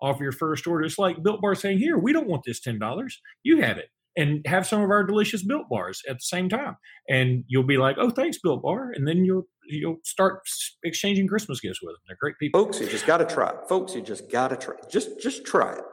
off 0.00 0.20
your 0.20 0.32
first 0.32 0.68
order. 0.68 0.84
It's 0.84 0.98
like 0.98 1.22
Built 1.24 1.40
Bar 1.40 1.56
saying, 1.56 1.78
Here, 1.78 1.98
we 1.98 2.12
don't 2.12 2.28
want 2.28 2.44
this 2.46 2.60
$10. 2.60 3.12
You 3.42 3.60
have 3.60 3.76
it. 3.76 3.88
And 4.16 4.44
have 4.46 4.66
some 4.66 4.82
of 4.82 4.90
our 4.90 5.04
delicious 5.04 5.44
built 5.44 5.68
bars 5.68 6.02
at 6.08 6.16
the 6.16 6.22
same 6.22 6.48
time. 6.48 6.76
And 7.08 7.44
you'll 7.46 7.62
be 7.62 7.76
like, 7.76 7.96
Oh, 7.98 8.10
thanks, 8.10 8.38
Built 8.38 8.62
Bar. 8.62 8.92
And 8.92 9.06
then 9.06 9.24
you'll 9.24 9.46
you'll 9.68 9.98
start 10.02 10.42
exchanging 10.82 11.26
Christmas 11.26 11.60
gifts 11.60 11.80
with 11.82 11.94
them. 11.94 12.00
They're 12.06 12.16
great 12.20 12.38
people. 12.38 12.64
Folks, 12.64 12.80
you 12.80 12.88
just 12.88 13.06
gotta 13.06 13.24
try 13.24 13.50
it. 13.50 13.68
Folks, 13.68 13.94
you 13.94 14.02
just 14.02 14.30
gotta 14.30 14.56
try 14.56 14.74
it. 14.74 14.90
Just 14.90 15.20
just 15.20 15.44
try 15.44 15.74
it. 15.74 15.84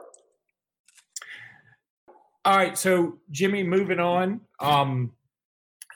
All 2.44 2.56
right. 2.56 2.76
So 2.78 3.18
Jimmy, 3.30 3.62
moving 3.62 4.00
on. 4.00 4.40
Um 4.60 5.12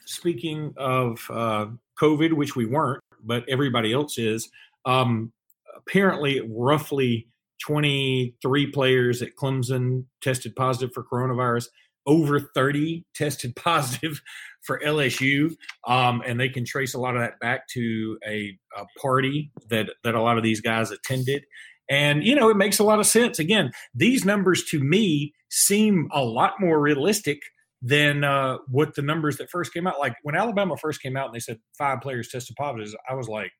speaking 0.04 0.74
of 0.76 1.26
uh 1.30 1.66
COVID, 2.00 2.32
which 2.32 2.56
we 2.56 2.66
weren't, 2.66 3.02
but 3.22 3.48
everybody 3.48 3.92
else 3.92 4.18
is, 4.18 4.50
um 4.84 5.32
apparently 5.76 6.40
roughly 6.48 7.26
23 7.62 8.66
players 8.72 9.22
at 9.22 9.36
Clemson 9.36 10.04
tested 10.22 10.56
positive 10.56 10.92
for 10.92 11.04
coronavirus. 11.04 11.68
Over 12.06 12.40
30 12.40 13.04
tested 13.14 13.54
positive 13.56 14.20
for 14.62 14.80
LSU, 14.80 15.54
um, 15.86 16.22
and 16.26 16.38
they 16.38 16.48
can 16.48 16.64
trace 16.64 16.94
a 16.94 16.98
lot 16.98 17.16
of 17.16 17.22
that 17.22 17.38
back 17.40 17.66
to 17.68 18.18
a, 18.26 18.56
a 18.76 18.84
party 19.00 19.50
that 19.70 19.90
that 20.04 20.14
a 20.14 20.22
lot 20.22 20.36
of 20.36 20.44
these 20.44 20.60
guys 20.60 20.90
attended. 20.90 21.44
And 21.88 22.24
you 22.24 22.34
know, 22.34 22.48
it 22.50 22.56
makes 22.56 22.78
a 22.78 22.84
lot 22.84 23.00
of 23.00 23.06
sense. 23.06 23.38
Again, 23.38 23.72
these 23.94 24.24
numbers 24.24 24.64
to 24.66 24.80
me 24.80 25.34
seem 25.50 26.08
a 26.12 26.22
lot 26.22 26.54
more 26.60 26.80
realistic 26.80 27.40
than 27.82 28.24
uh, 28.24 28.58
what 28.68 28.94
the 28.94 29.02
numbers 29.02 29.38
that 29.38 29.50
first 29.50 29.72
came 29.72 29.86
out. 29.86 29.98
Like 29.98 30.14
when 30.22 30.36
Alabama 30.36 30.76
first 30.76 31.02
came 31.02 31.16
out 31.16 31.26
and 31.26 31.34
they 31.34 31.40
said 31.40 31.58
five 31.78 32.00
players 32.00 32.28
tested 32.28 32.56
positive, 32.56 32.94
I 33.08 33.14
was 33.14 33.28
like, 33.28 33.52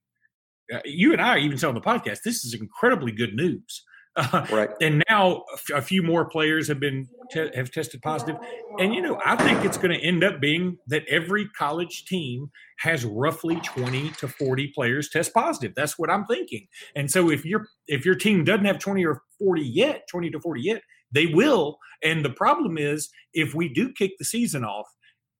uh, 0.73 0.81
you 0.85 1.13
and 1.13 1.21
I 1.21 1.39
even 1.39 1.59
said 1.59 1.69
on 1.69 1.75
the 1.75 1.81
podcast, 1.81 2.19
this 2.25 2.45
is 2.45 2.55
incredibly 2.55 3.13
good 3.13 3.35
news. 3.35 3.85
Uh, 4.17 4.47
right. 4.51 4.71
And 4.81 5.03
now 5.09 5.45
a 5.75 5.83
few 5.83 6.03
more 6.03 6.25
players 6.25 6.67
have 6.69 6.81
been 6.81 7.09
te- 7.31 7.51
have 7.55 7.71
tested 7.71 8.03
positive, 8.03 8.37
and 8.79 8.95
you 8.95 9.03
know 9.03 9.21
I 9.25 9.37
think 9.37 9.65
it's 9.65 9.79
going 9.79 9.97
to 9.99 10.05
end 10.05 10.25
up 10.25 10.41
being 10.41 10.79
that 10.89 11.05
every 11.09 11.49
college 11.51 12.05
team 12.07 12.51
has 12.79 13.05
roughly 13.05 13.57
twenty 13.57 14.11
to 14.19 14.27
forty 14.27 14.69
players 14.69 15.11
test 15.11 15.33
positive. 15.33 15.75
That's 15.77 15.99
what 15.99 16.11
I'm 16.11 16.25
thinking. 16.27 16.67
And 16.97 17.11
so 17.11 17.31
if 17.31 17.45
your 17.45 17.69
if 17.87 18.05
your 18.05 18.17
team 18.17 18.45
doesn't 18.45 18.65
have 18.65 18.79
twenty 18.79 19.05
or 19.05 19.23
forty 19.39 19.63
yet, 19.63 20.09
twenty 20.09 20.31
to 20.31 20.41
forty 20.41 20.63
yet, 20.63 20.83
they 21.13 21.27
will. 21.27 21.79
And 22.03 22.25
the 22.25 22.31
problem 22.31 22.79
is 22.79 23.11
if 23.33 23.55
we 23.55 23.69
do 23.69 23.93
kick 23.93 24.13
the 24.19 24.25
season 24.25 24.65
off, 24.65 24.89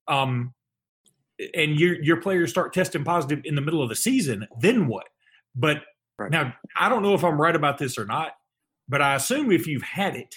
um, 0.07 0.53
and 1.53 1.79
your 1.79 2.01
your 2.01 2.17
players 2.17 2.51
start 2.51 2.73
testing 2.73 3.03
positive 3.03 3.41
in 3.43 3.55
the 3.55 3.61
middle 3.61 3.83
of 3.83 3.89
the 3.89 3.95
season, 3.95 4.47
then 4.61 4.87
what? 4.87 5.07
But 5.55 5.81
right. 6.17 6.31
now 6.31 6.53
I 6.79 6.87
don't 6.87 7.03
know 7.03 7.15
if 7.15 7.23
I'm 7.25 7.41
right 7.41 7.55
about 7.55 7.77
this 7.77 7.97
or 7.97 8.05
not 8.05 8.31
but 8.91 9.01
I 9.01 9.15
assume 9.15 9.51
if 9.51 9.67
you've 9.67 9.81
had 9.81 10.17
it, 10.17 10.35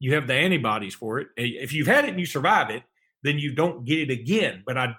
you 0.00 0.14
have 0.14 0.26
the 0.26 0.32
antibodies 0.32 0.94
for 0.94 1.20
it. 1.20 1.28
If 1.36 1.74
you've 1.74 1.86
had 1.86 2.06
it 2.06 2.10
and 2.10 2.18
you 2.18 2.24
survive 2.24 2.70
it, 2.70 2.82
then 3.22 3.38
you 3.38 3.54
don't 3.54 3.84
get 3.84 3.98
it 3.98 4.10
again. 4.10 4.62
But 4.66 4.78
I 4.78 4.96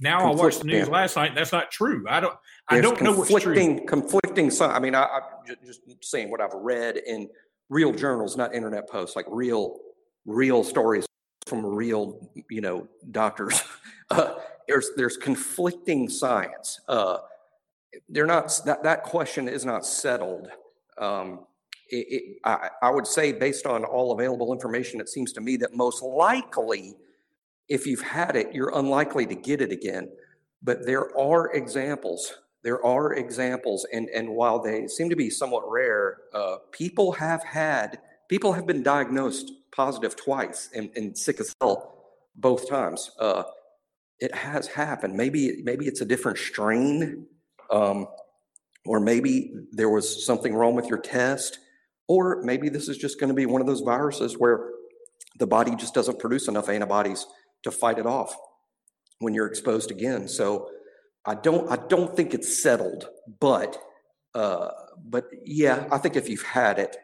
now 0.00 0.30
I 0.30 0.34
watched 0.34 0.60
the 0.60 0.66
news 0.66 0.88
last 0.88 1.16
night. 1.16 1.34
That's 1.34 1.50
not 1.50 1.72
true. 1.72 2.04
I 2.08 2.20
don't. 2.20 2.34
I 2.68 2.80
don't 2.80 3.00
know 3.02 3.12
what's 3.12 3.42
true. 3.42 3.54
Conflicting. 3.86 4.50
I 4.60 4.78
mean, 4.78 4.94
I, 4.94 5.02
am 5.02 5.56
just 5.66 5.82
saying 6.02 6.30
what 6.30 6.40
I've 6.40 6.54
read 6.54 6.96
in 6.96 7.28
real 7.68 7.92
journals, 7.92 8.36
not 8.36 8.54
internet 8.54 8.88
posts, 8.88 9.16
like 9.16 9.26
real, 9.28 9.78
real 10.24 10.62
stories 10.62 11.06
from 11.46 11.66
real, 11.66 12.30
you 12.50 12.60
know, 12.60 12.88
doctors. 13.10 13.62
Uh, 14.10 14.34
there's 14.68 14.90
there's 14.94 15.16
conflicting 15.16 16.06
science. 16.06 16.78
Uh, 16.86 17.16
they're 18.10 18.26
not 18.26 18.52
that 18.66 18.82
that 18.82 19.04
question 19.04 19.48
is 19.48 19.64
not 19.64 19.86
settled. 19.86 20.48
Um, 20.98 21.46
it, 21.96 22.36
I, 22.44 22.70
I 22.82 22.90
would 22.90 23.06
say, 23.06 23.32
based 23.32 23.66
on 23.66 23.84
all 23.84 24.12
available 24.12 24.52
information, 24.52 25.00
it 25.00 25.08
seems 25.08 25.32
to 25.34 25.40
me 25.40 25.56
that 25.58 25.74
most 25.74 26.02
likely, 26.02 26.94
if 27.68 27.86
you've 27.86 28.02
had 28.02 28.36
it, 28.36 28.54
you're 28.54 28.72
unlikely 28.74 29.26
to 29.26 29.34
get 29.34 29.60
it 29.60 29.72
again. 29.72 30.08
But 30.62 30.86
there 30.86 31.16
are 31.18 31.52
examples. 31.52 32.32
There 32.62 32.84
are 32.84 33.14
examples, 33.14 33.86
and, 33.92 34.08
and 34.10 34.28
while 34.30 34.60
they 34.62 34.86
seem 34.86 35.10
to 35.10 35.16
be 35.16 35.30
somewhat 35.30 35.64
rare, 35.68 36.18
uh, 36.32 36.58
people 36.70 37.12
have 37.12 37.42
had, 37.42 37.98
people 38.28 38.52
have 38.52 38.66
been 38.66 38.84
diagnosed 38.84 39.50
positive 39.74 40.14
twice 40.14 40.70
and, 40.74 40.90
and 40.94 41.18
sick 41.18 41.40
as 41.40 41.54
hell 41.60 42.04
both 42.36 42.68
times. 42.68 43.10
Uh, 43.18 43.42
it 44.20 44.32
has 44.34 44.68
happened. 44.68 45.14
Maybe 45.14 45.62
maybe 45.64 45.86
it's 45.86 46.00
a 46.00 46.04
different 46.04 46.38
strain, 46.38 47.26
um, 47.70 48.06
or 48.86 49.00
maybe 49.00 49.52
there 49.72 49.90
was 49.90 50.24
something 50.24 50.54
wrong 50.54 50.76
with 50.76 50.86
your 50.86 50.98
test. 50.98 51.58
Or 52.12 52.42
maybe 52.42 52.68
this 52.68 52.90
is 52.90 52.98
just 52.98 53.18
going 53.18 53.28
to 53.28 53.34
be 53.34 53.46
one 53.46 53.62
of 53.62 53.66
those 53.66 53.80
viruses 53.80 54.36
where 54.36 54.68
the 55.38 55.46
body 55.46 55.74
just 55.74 55.94
doesn't 55.94 56.18
produce 56.18 56.46
enough 56.46 56.68
antibodies 56.68 57.26
to 57.62 57.70
fight 57.70 57.96
it 57.96 58.04
off 58.04 58.36
when 59.20 59.32
you're 59.32 59.46
exposed 59.46 59.90
again. 59.90 60.28
So 60.28 60.68
I 61.24 61.36
don't 61.36 61.72
I 61.72 61.76
don't 61.88 62.14
think 62.14 62.34
it's 62.34 62.62
settled, 62.62 63.08
but 63.40 63.82
uh, 64.34 64.68
but 65.02 65.24
yeah, 65.42 65.88
I 65.90 65.96
think 65.96 66.16
if 66.16 66.28
you've 66.28 66.42
had 66.42 66.78
it, 66.78 66.98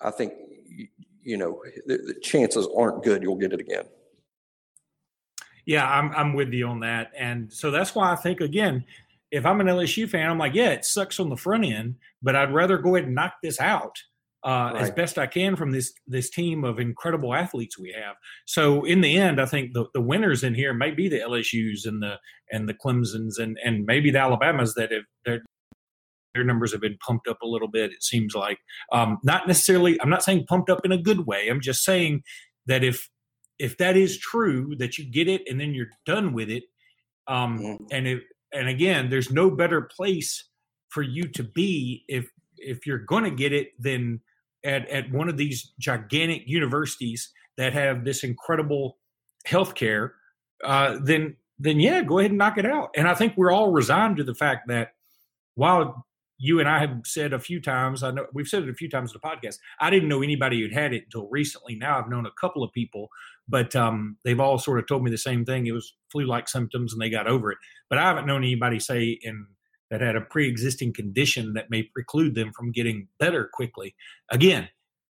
I 0.00 0.10
think 0.10 0.32
you 1.22 1.36
know 1.36 1.62
the, 1.86 1.98
the 1.98 2.14
chances 2.20 2.66
aren't 2.76 3.04
good 3.04 3.22
you'll 3.22 3.36
get 3.36 3.52
it 3.52 3.60
again. 3.60 3.84
Yeah, 5.66 5.88
I'm 5.88 6.10
I'm 6.16 6.34
with 6.34 6.52
you 6.52 6.66
on 6.66 6.80
that, 6.80 7.12
and 7.16 7.52
so 7.52 7.70
that's 7.70 7.94
why 7.94 8.10
I 8.10 8.16
think 8.16 8.40
again, 8.40 8.84
if 9.30 9.46
I'm 9.46 9.60
an 9.60 9.68
LSU 9.68 10.10
fan, 10.10 10.28
I'm 10.28 10.38
like, 10.38 10.54
yeah, 10.54 10.70
it 10.70 10.84
sucks 10.84 11.20
on 11.20 11.28
the 11.28 11.36
front 11.36 11.64
end, 11.64 11.94
but 12.24 12.34
I'd 12.34 12.52
rather 12.52 12.76
go 12.76 12.96
ahead 12.96 13.06
and 13.06 13.14
knock 13.14 13.34
this 13.40 13.60
out 13.60 14.02
uh, 14.46 14.70
right. 14.72 14.82
as 14.82 14.90
best 14.92 15.18
I 15.18 15.26
can 15.26 15.56
from 15.56 15.72
this 15.72 15.92
this 16.06 16.30
team 16.30 16.62
of 16.62 16.78
incredible 16.78 17.34
athletes 17.34 17.76
we 17.76 17.92
have. 17.92 18.14
So 18.44 18.84
in 18.84 19.00
the 19.00 19.16
end, 19.16 19.40
I 19.40 19.46
think 19.46 19.72
the, 19.72 19.86
the 19.92 20.00
winners 20.00 20.44
in 20.44 20.54
here 20.54 20.72
may 20.72 20.92
be 20.92 21.08
the 21.08 21.18
LSU's 21.18 21.84
and 21.84 22.00
the 22.00 22.18
and 22.52 22.68
the 22.68 22.74
Clemson's 22.74 23.38
and 23.38 23.58
and 23.64 23.84
maybe 23.84 24.12
the 24.12 24.20
Alabamas 24.20 24.74
that 24.74 24.92
have 24.92 25.02
their 25.24 25.42
their 26.32 26.44
numbers 26.44 26.70
have 26.70 26.80
been 26.80 26.96
pumped 27.04 27.26
up 27.26 27.42
a 27.42 27.46
little 27.46 27.66
bit. 27.66 27.90
It 27.90 28.04
seems 28.04 28.36
like 28.36 28.58
um, 28.92 29.18
not 29.24 29.48
necessarily. 29.48 30.00
I'm 30.00 30.10
not 30.10 30.22
saying 30.22 30.46
pumped 30.46 30.70
up 30.70 30.84
in 30.84 30.92
a 30.92 31.02
good 31.02 31.26
way. 31.26 31.48
I'm 31.48 31.60
just 31.60 31.82
saying 31.82 32.22
that 32.66 32.84
if 32.84 33.10
if 33.58 33.76
that 33.78 33.96
is 33.96 34.16
true, 34.16 34.76
that 34.78 34.96
you 34.96 35.10
get 35.10 35.26
it 35.26 35.42
and 35.48 35.60
then 35.60 35.74
you're 35.74 35.90
done 36.04 36.32
with 36.32 36.50
it, 36.50 36.62
um, 37.26 37.78
and 37.90 38.06
if 38.06 38.22
and 38.52 38.68
again, 38.68 39.10
there's 39.10 39.32
no 39.32 39.50
better 39.50 39.82
place 39.82 40.44
for 40.88 41.02
you 41.02 41.24
to 41.30 41.42
be 41.42 42.04
if 42.06 42.30
if 42.58 42.86
you're 42.86 42.98
going 42.98 43.24
to 43.24 43.30
get 43.30 43.52
it, 43.52 43.72
then 43.80 44.20
at, 44.66 44.88
at 44.90 45.10
one 45.10 45.28
of 45.28 45.36
these 45.36 45.72
gigantic 45.78 46.42
universities 46.46 47.32
that 47.56 47.72
have 47.72 48.04
this 48.04 48.24
incredible 48.24 48.98
healthcare, 49.46 50.10
uh, 50.64 50.98
then 51.02 51.36
then 51.58 51.80
yeah, 51.80 52.02
go 52.02 52.18
ahead 52.18 52.32
and 52.32 52.38
knock 52.38 52.58
it 52.58 52.66
out. 52.66 52.90
And 52.94 53.08
I 53.08 53.14
think 53.14 53.32
we're 53.36 53.52
all 53.52 53.72
resigned 53.72 54.18
to 54.18 54.24
the 54.24 54.34
fact 54.34 54.68
that 54.68 54.88
while 55.54 56.04
you 56.38 56.60
and 56.60 56.68
I 56.68 56.80
have 56.80 57.00
said 57.06 57.32
a 57.32 57.38
few 57.38 57.62
times, 57.62 58.02
I 58.02 58.10
know 58.10 58.26
we've 58.34 58.46
said 58.46 58.64
it 58.64 58.68
a 58.68 58.74
few 58.74 58.90
times 58.90 59.12
in 59.14 59.20
the 59.22 59.26
podcast. 59.26 59.56
I 59.80 59.88
didn't 59.88 60.10
know 60.10 60.22
anybody 60.22 60.60
who'd 60.60 60.74
had 60.74 60.92
it 60.92 61.04
until 61.04 61.28
recently. 61.30 61.76
Now 61.76 61.98
I've 61.98 62.10
known 62.10 62.26
a 62.26 62.30
couple 62.38 62.62
of 62.62 62.72
people, 62.72 63.08
but 63.48 63.74
um, 63.74 64.18
they've 64.22 64.38
all 64.38 64.58
sort 64.58 64.78
of 64.78 64.86
told 64.86 65.02
me 65.02 65.10
the 65.10 65.16
same 65.16 65.46
thing. 65.46 65.66
It 65.66 65.72
was 65.72 65.96
flu-like 66.12 66.48
symptoms, 66.48 66.92
and 66.92 67.00
they 67.00 67.08
got 67.08 67.26
over 67.26 67.52
it. 67.52 67.58
But 67.88 67.98
I 67.98 68.02
haven't 68.02 68.26
known 68.26 68.44
anybody 68.44 68.78
say 68.80 69.18
in 69.22 69.46
that 69.90 70.00
had 70.00 70.16
a 70.16 70.20
pre-existing 70.20 70.92
condition 70.92 71.54
that 71.54 71.70
may 71.70 71.82
preclude 71.82 72.34
them 72.34 72.52
from 72.56 72.72
getting 72.72 73.08
better 73.18 73.48
quickly. 73.52 73.94
Again, 74.30 74.68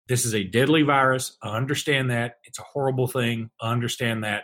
this 0.08 0.26
is 0.26 0.36
a 0.36 0.44
deadly 0.44 0.84
virus. 0.84 1.38
I 1.42 1.56
understand 1.56 2.12
that. 2.12 2.36
It's 2.44 2.60
a 2.60 2.64
horrible 2.64 3.08
thing. 3.08 3.50
I 3.62 3.72
understand 3.72 4.24
that. 4.24 4.44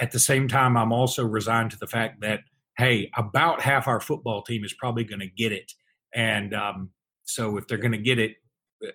at 0.00 0.12
the 0.12 0.20
same 0.20 0.48
time, 0.48 0.76
I'm 0.76 0.92
also 0.92 1.24
resigned 1.24 1.72
to 1.72 1.78
the 1.78 1.86
fact 1.86 2.20
that 2.20 2.40
hey, 2.76 3.10
about 3.16 3.60
half 3.60 3.86
our 3.86 4.00
football 4.00 4.42
team 4.42 4.64
is 4.64 4.72
probably 4.72 5.04
going 5.04 5.20
to 5.20 5.28
get 5.28 5.52
it, 5.52 5.72
and 6.14 6.54
um, 6.54 6.90
so 7.24 7.56
if 7.56 7.66
they're 7.66 7.78
going 7.78 7.92
to 7.92 7.98
get 7.98 8.18
it, 8.18 8.36
uh, 8.84 8.90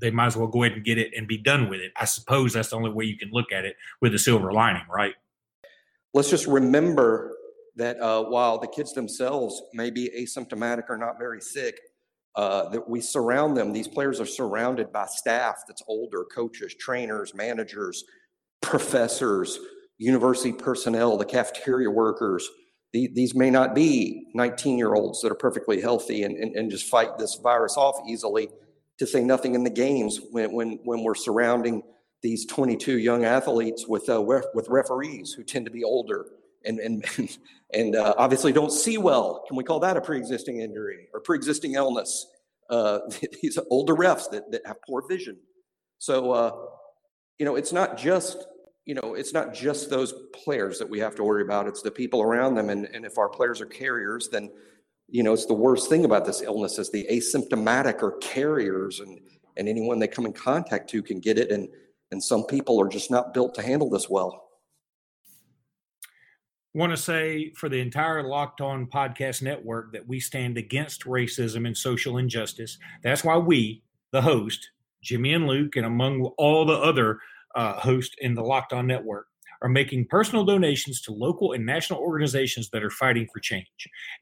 they 0.00 0.10
might 0.10 0.26
as 0.26 0.36
well 0.36 0.48
go 0.48 0.62
ahead 0.62 0.76
and 0.76 0.84
get 0.84 0.98
it 0.98 1.12
and 1.16 1.26
be 1.28 1.38
done 1.38 1.68
with 1.68 1.80
it. 1.80 1.92
I 1.96 2.04
suppose 2.04 2.52
that's 2.52 2.70
the 2.70 2.76
only 2.76 2.90
way 2.90 3.04
you 3.04 3.16
can 3.16 3.30
look 3.30 3.52
at 3.52 3.64
it 3.64 3.76
with 4.00 4.14
a 4.14 4.18
silver 4.18 4.52
lining, 4.52 4.84
right? 4.92 5.14
Let's 6.14 6.30
just 6.30 6.46
remember 6.46 7.36
that 7.76 7.98
uh, 8.00 8.24
while 8.24 8.58
the 8.58 8.68
kids 8.68 8.92
themselves 8.92 9.62
may 9.72 9.90
be 9.90 10.10
asymptomatic 10.18 10.84
or 10.88 10.98
not 10.98 11.18
very 11.18 11.40
sick, 11.40 11.78
uh, 12.34 12.68
that 12.70 12.88
we 12.88 13.00
surround 13.00 13.56
them. 13.56 13.72
These 13.72 13.88
players 13.88 14.20
are 14.20 14.26
surrounded 14.26 14.92
by 14.92 15.06
staff 15.06 15.64
that's 15.66 15.82
older, 15.86 16.24
coaches, 16.24 16.74
trainers, 16.74 17.34
managers, 17.34 18.04
professors, 18.62 19.58
university 19.98 20.52
personnel, 20.52 21.16
the 21.16 21.24
cafeteria 21.24 21.90
workers. 21.90 22.48
The, 22.92 23.08
these 23.14 23.34
may 23.34 23.50
not 23.50 23.74
be 23.74 24.28
19 24.34 24.78
year 24.78 24.94
olds 24.94 25.20
that 25.20 25.32
are 25.32 25.36
perfectly 25.36 25.80
healthy 25.80 26.22
and, 26.22 26.36
and, 26.36 26.56
and 26.56 26.70
just 26.70 26.88
fight 26.88 27.18
this 27.18 27.36
virus 27.36 27.76
off 27.76 27.96
easily, 28.08 28.48
to 28.98 29.06
say 29.06 29.22
nothing 29.22 29.54
in 29.54 29.64
the 29.64 29.70
games 29.70 30.20
when, 30.30 30.52
when, 30.52 30.78
when 30.84 31.02
we're 31.02 31.14
surrounding 31.14 31.82
these 32.22 32.46
22 32.46 32.98
young 32.98 33.24
athletes 33.24 33.86
with, 33.88 34.08
uh, 34.08 34.22
ref, 34.24 34.44
with 34.54 34.68
referees 34.68 35.32
who 35.32 35.42
tend 35.42 35.64
to 35.66 35.72
be 35.72 35.82
older 35.82 36.26
and, 36.64 36.78
and, 36.78 37.04
and 37.72 37.96
uh, 37.96 38.14
obviously 38.18 38.52
don't 38.52 38.72
see 38.72 38.98
well. 38.98 39.44
Can 39.46 39.56
we 39.56 39.64
call 39.64 39.80
that 39.80 39.96
a 39.96 40.00
pre-existing 40.00 40.60
injury 40.60 41.08
or 41.12 41.20
pre-existing 41.20 41.74
illness? 41.74 42.26
Uh, 42.68 43.00
these 43.42 43.58
older 43.70 43.94
refs 43.94 44.30
that, 44.30 44.50
that 44.50 44.62
have 44.66 44.76
poor 44.82 45.02
vision. 45.08 45.38
So, 45.98 46.32
uh, 46.32 46.52
you 47.38 47.46
know, 47.46 47.56
it's 47.56 47.72
not 47.72 47.96
just, 47.96 48.46
you 48.84 48.94
know, 48.94 49.14
it's 49.14 49.32
not 49.32 49.54
just 49.54 49.88
those 49.88 50.12
players 50.44 50.78
that 50.78 50.88
we 50.88 50.98
have 50.98 51.14
to 51.16 51.24
worry 51.24 51.42
about. 51.42 51.66
It's 51.66 51.82
the 51.82 51.90
people 51.90 52.20
around 52.20 52.54
them. 52.54 52.70
And, 52.70 52.86
and 52.86 53.04
if 53.04 53.18
our 53.18 53.28
players 53.28 53.60
are 53.60 53.66
carriers, 53.66 54.28
then, 54.28 54.50
you 55.08 55.22
know, 55.22 55.32
it's 55.32 55.46
the 55.46 55.54
worst 55.54 55.88
thing 55.88 56.04
about 56.04 56.24
this 56.24 56.42
illness 56.42 56.78
is 56.78 56.90
the 56.90 57.06
asymptomatic 57.10 58.02
or 58.02 58.18
carriers 58.18 59.00
and, 59.00 59.20
and 59.56 59.68
anyone 59.68 59.98
they 59.98 60.08
come 60.08 60.26
in 60.26 60.32
contact 60.32 60.90
to 60.90 61.02
can 61.02 61.20
get 61.20 61.38
it. 61.38 61.50
And, 61.50 61.68
and 62.10 62.22
some 62.22 62.44
people 62.44 62.80
are 62.80 62.88
just 62.88 63.10
not 63.10 63.32
built 63.32 63.54
to 63.54 63.62
handle 63.62 63.88
this 63.88 64.10
well 64.10 64.51
want 66.74 66.90
to 66.90 66.96
say 66.96 67.52
for 67.54 67.68
the 67.68 67.80
entire 67.80 68.22
Locked 68.22 68.60
On 68.60 68.86
Podcast 68.86 69.42
Network 69.42 69.92
that 69.92 70.08
we 70.08 70.20
stand 70.20 70.56
against 70.56 71.04
racism 71.04 71.66
and 71.66 71.76
social 71.76 72.16
injustice. 72.16 72.78
That's 73.02 73.24
why 73.24 73.36
we, 73.36 73.82
the 74.10 74.22
host, 74.22 74.70
Jimmy 75.02 75.34
and 75.34 75.46
Luke, 75.46 75.76
and 75.76 75.84
among 75.84 76.22
all 76.38 76.64
the 76.64 76.78
other 76.78 77.18
uh, 77.54 77.74
hosts 77.74 78.14
in 78.18 78.34
the 78.34 78.42
Locked 78.42 78.72
On 78.72 78.86
Network, 78.86 79.26
are 79.60 79.68
making 79.68 80.06
personal 80.06 80.44
donations 80.44 81.00
to 81.02 81.12
local 81.12 81.52
and 81.52 81.64
national 81.64 82.00
organizations 82.00 82.70
that 82.70 82.82
are 82.82 82.90
fighting 82.90 83.28
for 83.32 83.40
change. 83.40 83.66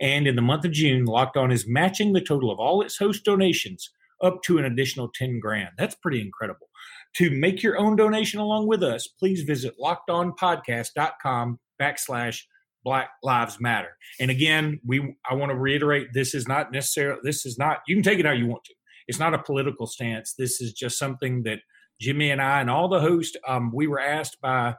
And 0.00 0.26
in 0.26 0.36
the 0.36 0.42
month 0.42 0.64
of 0.64 0.72
June, 0.72 1.04
Locked 1.04 1.36
On 1.36 1.52
is 1.52 1.68
matching 1.68 2.12
the 2.12 2.20
total 2.20 2.50
of 2.50 2.58
all 2.58 2.82
its 2.82 2.98
host 2.98 3.24
donations 3.24 3.90
up 4.22 4.42
to 4.42 4.58
an 4.58 4.64
additional 4.64 5.08
10 5.14 5.38
grand. 5.40 5.70
That's 5.78 5.94
pretty 5.94 6.20
incredible. 6.20 6.68
To 7.16 7.30
make 7.30 7.62
your 7.62 7.78
own 7.78 7.96
donation 7.96 8.38
along 8.38 8.66
with 8.66 8.82
us, 8.82 9.06
please 9.06 9.42
visit 9.42 9.74
lockedonpodcast.com 9.80 11.58
backslash 11.80 12.42
Black 12.84 13.10
Lives 13.22 13.60
Matter. 13.60 13.96
And 14.18 14.30
again, 14.30 14.80
we 14.86 15.16
I 15.28 15.34
want 15.34 15.50
to 15.50 15.56
reiterate 15.56 16.08
this 16.12 16.34
is 16.34 16.48
not 16.48 16.72
necessarily 16.72 17.20
this 17.22 17.44
is 17.46 17.58
not 17.58 17.78
you 17.86 17.96
can 17.96 18.02
take 18.02 18.18
it 18.18 18.26
how 18.26 18.32
you 18.32 18.46
want 18.46 18.64
to. 18.64 18.74
It's 19.06 19.18
not 19.18 19.34
a 19.34 19.42
political 19.42 19.86
stance. 19.86 20.34
This 20.38 20.60
is 20.60 20.72
just 20.72 20.98
something 20.98 21.42
that 21.42 21.60
Jimmy 22.00 22.30
and 22.30 22.40
I 22.40 22.60
and 22.60 22.70
all 22.70 22.88
the 22.88 23.00
hosts 23.00 23.36
um, 23.46 23.70
we 23.74 23.86
were 23.86 24.00
asked 24.00 24.40
by 24.40 24.76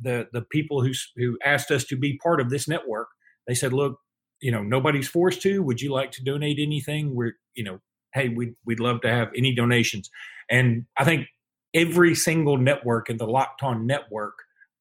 the 0.00 0.28
the 0.32 0.42
people 0.42 0.82
who 0.82 0.92
who 1.16 1.38
asked 1.44 1.70
us 1.70 1.84
to 1.84 1.96
be 1.96 2.18
part 2.18 2.40
of 2.40 2.50
this 2.50 2.66
network. 2.68 3.08
They 3.46 3.54
said, 3.54 3.72
"Look, 3.72 3.98
you 4.40 4.50
know, 4.50 4.62
nobody's 4.62 5.08
forced 5.08 5.42
to. 5.42 5.62
Would 5.62 5.80
you 5.80 5.92
like 5.92 6.10
to 6.12 6.24
donate 6.24 6.58
anything? 6.58 7.14
We're, 7.14 7.36
you 7.54 7.64
know, 7.64 7.80
hey, 8.12 8.28
we'd 8.28 8.54
we'd 8.64 8.80
love 8.80 9.00
to 9.02 9.10
have 9.10 9.30
any 9.36 9.54
donations." 9.54 10.10
And 10.50 10.86
I 10.96 11.04
think 11.04 11.28
every 11.74 12.14
single 12.14 12.56
network 12.56 13.10
in 13.10 13.18
the 13.18 13.26
Locked 13.26 13.62
On 13.62 13.86
network, 13.86 14.34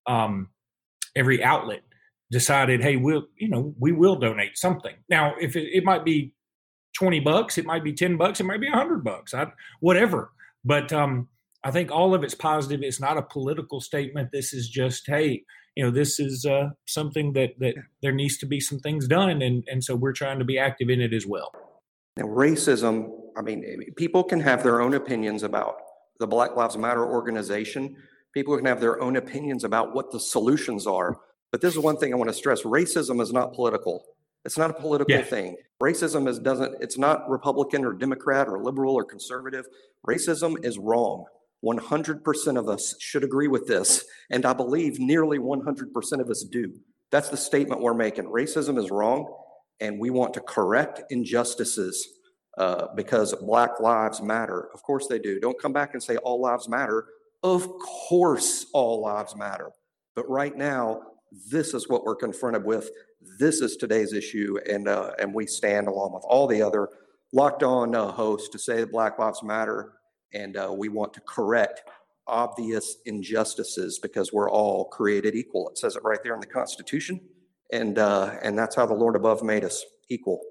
um, 0.08 0.50
every 1.16 1.44
outlet 1.44 1.84
decided, 2.32 2.82
hey, 2.82 2.96
we'll, 2.96 3.26
you 3.38 3.50
know, 3.50 3.74
we 3.80 3.92
will 3.92 4.16
donate 4.16 4.58
something. 4.58 4.96
Now, 5.10 5.36
if 5.40 5.56
it, 5.56 5.70
it 5.72 5.84
might 5.84 6.04
be 6.04 6.34
20 6.98 7.20
bucks, 7.20 7.58
it 7.58 7.66
might 7.66 7.84
be 7.84 7.94
10 7.94 8.18
bucks, 8.18 8.40
it 8.40 8.46
might 8.46 8.62
be 8.62 8.70
100 8.70 9.04
bucks, 9.04 9.34
I, 9.34 9.48
whatever. 9.80 10.32
But 10.66 10.92
um, 10.92 11.28
I 11.64 11.72
think 11.72 11.92
all 11.92 12.14
of 12.14 12.24
it's 12.24 12.36
positive. 12.36 12.82
It's 12.82 13.00
not 13.00 13.18
a 13.18 13.22
political 13.22 13.82
statement. 13.82 14.30
This 14.32 14.54
is 14.54 14.68
just, 14.68 15.08
hey, 15.08 15.44
you 15.76 15.84
know, 15.84 15.92
this 15.92 16.20
is 16.20 16.46
uh, 16.46 16.70
something 16.86 17.34
that 17.34 17.52
that 17.60 17.76
there 18.02 18.12
needs 18.12 18.38
to 18.40 18.46
be 18.46 18.60
some 18.60 18.80
things 18.80 19.08
done, 19.08 19.42
and 19.42 19.64
and 19.68 19.84
so 19.84 19.96
we're 19.96 20.14
trying 20.14 20.40
to 20.40 20.46
be 20.46 20.60
active 20.60 20.90
in 20.90 21.02
it 21.02 21.14
as 21.14 21.26
well. 21.26 21.52
Now, 22.18 22.26
racism. 22.26 23.10
I 23.36 23.42
mean, 23.42 23.66
people 23.96 24.24
can 24.24 24.40
have 24.42 24.62
their 24.62 24.80
own 24.80 24.94
opinions 24.94 25.42
about 25.42 25.78
the 26.20 26.28
Black 26.28 26.56
Lives 26.56 26.78
Matter 26.78 27.04
organization. 27.04 27.96
People 28.34 28.56
can 28.58 28.66
have 28.66 28.82
their 28.82 29.02
own 29.02 29.16
opinions 29.16 29.64
about 29.64 29.94
what 29.94 30.12
the 30.12 30.20
solutions 30.20 30.88
are. 30.88 31.20
But 31.52 31.62
this 31.62 31.74
is 31.74 31.80
one 31.80 31.98
thing 31.98 32.14
I 32.14 32.18
want 32.18 32.30
to 32.30 32.34
stress: 32.34 32.64
racism 32.64 33.22
is 33.22 33.32
not 33.32 33.54
political. 33.54 34.04
It's 34.46 34.58
not 34.58 34.72
a 34.72 34.74
political 34.74 35.16
yeah. 35.16 35.22
thing. 35.22 35.56
Racism 35.82 36.28
is 36.28 36.40
doesn't. 36.40 36.76
It's 36.82 36.98
not 36.98 37.30
Republican 37.30 37.86
or 37.86 37.94
Democrat 37.94 38.48
or 38.48 38.62
liberal 38.62 38.96
or 38.96 39.06
conservative. 39.06 39.66
Racism 40.08 40.64
is 40.66 40.78
wrong. 40.78 41.26
100% 41.64 42.60
of 42.60 42.68
us 42.68 42.94
should 43.00 43.24
agree 43.24 43.48
with 43.48 43.68
this, 43.68 44.04
and 44.30 44.46
I 44.46 44.52
believe 44.52 45.00
nearly 45.00 45.40
100% 45.40 46.20
of 46.20 46.30
us 46.30 46.44
do. 46.44 46.74
That's 47.10 47.30
the 47.30 47.38
statement 47.38 47.80
we're 47.80 47.94
making. 47.94 48.26
Racism 48.26 48.78
is 48.78 48.92
wrong, 48.92 49.34
and 49.80 49.98
we 49.98 50.10
want 50.10 50.34
to 50.34 50.42
correct 50.42 51.04
injustices 51.10 52.06
uh, 52.58 52.88
because 52.96 53.34
Black 53.36 53.80
lives 53.80 54.22
matter. 54.22 54.70
Of 54.74 54.84
course 54.84 55.08
they 55.08 55.20
do. 55.20 55.40
Don't 55.40 55.60
come 55.62 55.72
back 55.72 55.94
and 55.94 56.04
say 56.04 56.18
all 56.18 56.42
lives 56.42 56.68
matter. 56.68 57.06
Of 57.44 57.68
course, 57.80 58.68
all 58.74 59.02
lives 59.02 59.36
matter. 59.36 59.72
But 60.16 60.30
right 60.30 60.56
now, 60.56 61.02
this 61.50 61.74
is 61.74 61.90
what 61.90 62.04
we're 62.06 62.16
confronted 62.16 62.64
with. 62.64 62.90
This 63.40 63.62
is 63.62 63.76
today's 63.76 64.14
issue, 64.14 64.58
and 64.70 64.88
uh, 64.88 65.12
and 65.20 65.34
we 65.34 65.46
stand 65.46 65.88
along 65.88 66.14
with 66.14 66.24
all 66.26 66.48
the 66.48 66.62
other 66.62 66.90
locked 67.32 67.64
on 67.64 67.96
uh, 67.96 68.12
hosts 68.12 68.50
to 68.50 68.60
say 68.60 68.82
that 68.82 68.92
Black 68.92 69.18
Lives 69.20 69.44
Matter, 69.44 69.94
and 70.34 70.56
uh, 70.56 70.74
we 70.76 70.90
want 70.90 71.14
to 71.14 71.22
correct 71.22 71.84
obvious 72.28 72.98
injustices 73.06 74.00
because 74.00 74.32
we're 74.32 74.50
all 74.50 74.86
created 74.86 75.36
equal. 75.36 75.68
It 75.70 75.78
says 75.78 75.96
it 75.96 76.04
right 76.04 76.20
there 76.24 76.34
in 76.34 76.40
the 76.40 76.46
Constitution, 76.46 77.20
and 77.72 77.98
uh, 77.98 78.36
and 78.42 78.58
that's 78.58 78.76
how 78.76 78.86
the 78.86 78.94
Lord 78.94 79.16
above 79.16 79.44
made 79.44 79.64
us 79.64 79.84
equal. 80.10 80.42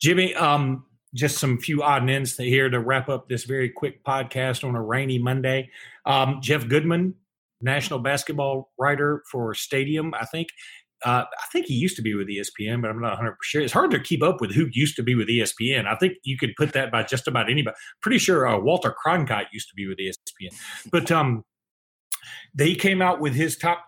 Jimmy, 0.00 0.34
um, 0.34 0.84
just 1.14 1.38
some 1.38 1.58
few 1.58 1.82
odd 1.82 2.02
and 2.02 2.10
ends 2.10 2.36
here 2.36 2.68
to 2.68 2.80
wrap 2.80 3.08
up 3.08 3.28
this 3.28 3.44
very 3.44 3.68
quick 3.68 4.04
podcast 4.04 4.66
on 4.66 4.74
a 4.74 4.82
rainy 4.82 5.18
Monday. 5.18 5.70
Um, 6.04 6.40
Jeff 6.42 6.68
Goodman 6.68 7.14
national 7.60 7.98
basketball 7.98 8.70
writer 8.78 9.22
for 9.30 9.54
Stadium, 9.54 10.14
I 10.14 10.24
think. 10.26 10.48
Uh, 11.04 11.24
I 11.30 11.46
think 11.52 11.66
he 11.66 11.74
used 11.74 11.94
to 11.96 12.02
be 12.02 12.14
with 12.14 12.28
ESPN, 12.28 12.82
but 12.82 12.90
I'm 12.90 13.00
not 13.00 13.10
100 13.10 13.32
percent 13.32 13.38
sure. 13.44 13.62
It's 13.62 13.72
hard 13.72 13.92
to 13.92 14.00
keep 14.00 14.22
up 14.22 14.40
with 14.40 14.52
who 14.52 14.68
used 14.72 14.96
to 14.96 15.02
be 15.02 15.14
with 15.14 15.28
ESPN. 15.28 15.86
I 15.86 15.94
think 15.94 16.14
you 16.24 16.36
could 16.36 16.54
put 16.56 16.72
that 16.72 16.90
by 16.90 17.04
just 17.04 17.28
about 17.28 17.48
anybody. 17.48 17.76
Pretty 18.02 18.18
sure 18.18 18.48
uh, 18.48 18.58
Walter 18.58 18.94
Cronkite 19.04 19.46
used 19.52 19.68
to 19.68 19.74
be 19.76 19.86
with 19.86 19.98
ESPN, 19.98 20.54
but 20.90 21.12
um, 21.12 21.44
they 22.52 22.74
came 22.74 23.00
out 23.00 23.20
with 23.20 23.34
his 23.34 23.56
top 23.56 23.84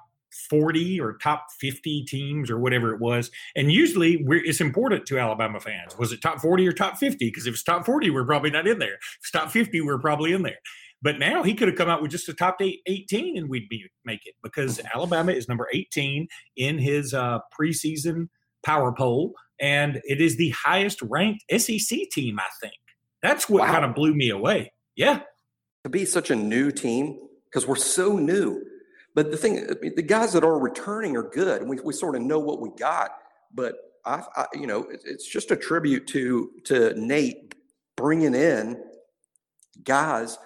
40 0.50 1.00
or 1.00 1.16
top 1.18 1.46
50 1.60 2.04
teams 2.04 2.50
or 2.50 2.58
whatever 2.58 2.92
it 2.92 3.00
was. 3.00 3.30
And 3.56 3.72
usually 3.72 4.22
it's 4.28 4.60
important 4.60 5.06
to 5.06 5.18
Alabama 5.18 5.60
fans. 5.60 5.96
Was 5.96 6.12
it 6.12 6.20
top 6.20 6.40
40 6.40 6.66
or 6.68 6.72
top 6.72 6.98
50? 6.98 7.24
Because 7.24 7.46
if 7.46 7.54
it's 7.54 7.62
top 7.62 7.86
40, 7.86 8.10
we're 8.10 8.26
probably 8.26 8.50
not 8.50 8.66
in 8.66 8.78
there. 8.78 8.94
If 8.94 9.18
it's 9.20 9.30
top 9.30 9.50
50, 9.50 9.80
we're 9.80 9.98
probably 9.98 10.32
in 10.32 10.42
there. 10.42 10.58
But 11.02 11.18
now 11.18 11.42
he 11.42 11.54
could 11.54 11.68
have 11.68 11.78
come 11.78 11.88
out 11.88 12.02
with 12.02 12.10
just 12.10 12.28
a 12.28 12.34
top 12.34 12.60
eight, 12.60 12.80
18 12.86 13.38
and 13.38 13.48
we'd 13.48 13.68
be 13.70 13.86
make 14.04 14.26
it 14.26 14.34
because. 14.42 14.80
Alabama 14.94 15.32
is 15.32 15.48
number 15.48 15.68
18 15.72 16.26
in 16.56 16.78
his 16.78 17.14
uh, 17.14 17.38
preseason 17.58 18.28
power 18.64 18.92
poll. 18.92 19.34
And 19.60 20.00
it 20.04 20.20
is 20.20 20.36
the 20.36 20.50
highest 20.50 21.00
ranked 21.02 21.44
SEC 21.56 21.98
team, 22.10 22.38
I 22.38 22.48
think. 22.60 22.74
That's 23.22 23.48
what 23.48 23.62
wow. 23.62 23.72
kind 23.72 23.84
of 23.84 23.94
blew 23.94 24.14
me 24.14 24.30
away. 24.30 24.72
Yeah. 24.96 25.20
To 25.84 25.90
be 25.90 26.04
such 26.04 26.30
a 26.30 26.36
new 26.36 26.70
team, 26.70 27.18
because 27.44 27.66
we're 27.66 27.76
so 27.76 28.16
new. 28.16 28.62
But 29.20 29.30
the 29.30 29.36
thing, 29.36 29.66
the 29.66 30.00
guys 30.00 30.32
that 30.32 30.44
are 30.44 30.58
returning 30.58 31.14
are 31.14 31.22
good, 31.22 31.60
and 31.60 31.68
we, 31.68 31.78
we 31.84 31.92
sort 31.92 32.16
of 32.16 32.22
know 32.22 32.38
what 32.38 32.58
we 32.58 32.70
got. 32.78 33.18
But 33.52 33.74
I, 34.06 34.22
I 34.34 34.46
you 34.54 34.66
know, 34.66 34.86
it's 34.88 35.28
just 35.28 35.50
a 35.50 35.56
tribute 35.56 36.06
to 36.06 36.50
to 36.64 36.98
Nate 36.98 37.54
bringing 37.98 38.34
in 38.34 38.82
guys 39.84 40.38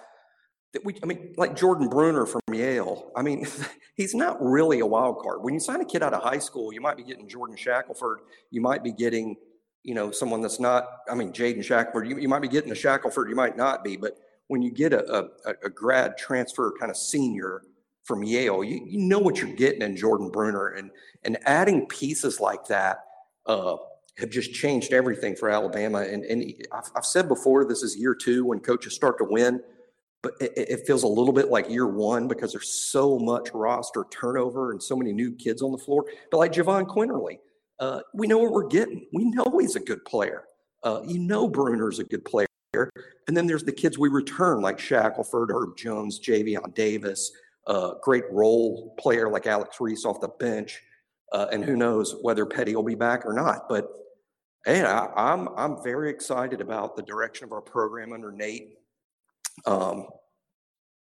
that 0.73 0.83
we, 0.83 0.93
I 1.01 1.05
mean, 1.05 1.33
like 1.37 1.55
Jordan 1.55 1.87
Bruner 1.87 2.25
from 2.25 2.41
Yale. 2.51 3.13
I 3.15 3.21
mean, 3.21 3.47
he's 3.95 4.13
not 4.13 4.43
really 4.43 4.81
a 4.81 4.85
wild 4.85 5.19
card. 5.19 5.41
When 5.41 5.53
you 5.53 5.61
sign 5.61 5.79
a 5.79 5.85
kid 5.85 6.03
out 6.03 6.13
of 6.13 6.21
high 6.21 6.39
school, 6.39 6.73
you 6.73 6.81
might 6.81 6.97
be 6.97 7.03
getting 7.03 7.29
Jordan 7.29 7.55
Shackelford. 7.55 8.19
You 8.51 8.59
might 8.59 8.83
be 8.83 8.91
getting, 8.91 9.37
you 9.83 9.95
know, 9.95 10.11
someone 10.11 10.41
that's 10.41 10.59
not, 10.59 10.85
I 11.09 11.15
mean, 11.15 11.31
Jaden 11.31 11.63
Shackelford. 11.63 12.09
You, 12.09 12.17
you 12.17 12.27
might 12.27 12.41
be 12.41 12.49
getting 12.49 12.73
a 12.73 12.75
Shackelford, 12.75 13.29
you 13.29 13.37
might 13.37 13.55
not 13.55 13.85
be. 13.85 13.95
But 13.95 14.17
when 14.47 14.61
you 14.61 14.69
get 14.69 14.91
a, 14.91 15.29
a, 15.45 15.53
a 15.63 15.69
grad 15.69 16.17
transfer 16.17 16.73
kind 16.77 16.91
of 16.91 16.97
senior 16.97 17.61
from 18.05 18.23
Yale. 18.23 18.63
You, 18.63 18.81
you 18.85 18.99
know 18.99 19.19
what 19.19 19.41
you're 19.41 19.53
getting 19.55 19.81
in 19.81 19.97
Jordan 19.97 20.29
Bruner, 20.29 20.69
and 20.69 20.91
and 21.23 21.37
adding 21.45 21.87
pieces 21.87 22.39
like 22.39 22.65
that 22.67 22.99
uh, 23.47 23.75
have 24.17 24.29
just 24.29 24.53
changed 24.53 24.93
everything 24.93 25.35
for 25.35 25.49
Alabama. 25.49 25.99
And 25.99 26.23
and 26.23 26.53
I've, 26.71 26.89
I've, 26.95 27.05
said 27.05 27.27
before, 27.27 27.65
this 27.65 27.83
is 27.83 27.97
year 27.97 28.15
two 28.15 28.45
when 28.45 28.59
coaches 28.59 28.95
start 28.95 29.17
to 29.17 29.25
win, 29.25 29.59
but 30.21 30.33
it, 30.39 30.53
it, 30.55 30.87
feels 30.87 31.03
a 31.03 31.07
little 31.07 31.33
bit 31.33 31.49
like 31.49 31.69
year 31.69 31.87
one 31.87 32.27
because 32.27 32.51
there's 32.51 32.89
so 32.89 33.19
much 33.19 33.49
roster 33.53 34.05
turnover 34.11 34.71
and 34.71 34.81
so 34.81 34.95
many 34.95 35.11
new 35.11 35.31
kids 35.31 35.61
on 35.61 35.71
the 35.71 35.77
floor. 35.77 36.05
But 36.31 36.37
like 36.37 36.53
Jahvon 36.53 36.85
Quinerly, 36.87 37.39
uh, 37.79 38.01
we 38.13 38.27
know 38.27 38.37
what 38.37 38.51
we're 38.51 38.67
getting. 38.67 39.07
We 39.13 39.25
know 39.25 39.57
he's 39.59 39.75
a 39.75 39.81
good 39.81 40.05
player. 40.05 40.43
Uh, 40.83 41.01
you 41.05 41.19
know 41.19 41.47
Bruner's 41.47 41.99
a 41.99 42.03
good 42.03 42.23
player. 42.23 42.47
And 43.27 43.35
then 43.35 43.47
there's 43.47 43.63
the 43.63 43.71
kids 43.71 43.97
we 43.97 44.09
return 44.09 44.61
like 44.61 44.79
Shackelford, 44.79 45.49
Herb 45.49 45.77
Jones, 45.77 46.19
Javian 46.19 46.73
Davis, 46.75 47.31
uh, 47.67 47.95
great 48.01 48.23
role 48.31 48.95
player 48.99 49.29
like 49.29 49.47
Alex 49.47 49.77
Reese 49.79 50.05
off 50.05 50.21
the 50.21 50.27
bench. 50.27 50.81
Uh, 51.31 51.47
and 51.51 51.65
who 51.65 51.75
knows 51.75 52.15
whether 52.21 52.45
Petty 52.45 52.75
will 52.75 52.83
be 52.83 52.95
back 52.95 53.25
or 53.25 53.33
not. 53.33 53.67
But 53.67 53.89
hey, 54.65 54.83
I, 54.83 55.05
am 55.05 55.47
I'm, 55.47 55.49
I'm 55.57 55.83
very 55.83 56.09
excited 56.09 56.61
about 56.61 56.95
the 56.95 57.01
direction 57.01 57.45
of 57.45 57.51
our 57.51 57.61
program 57.61 58.13
under 58.13 58.31
Nate. 58.31 58.75
Um, 59.65 60.07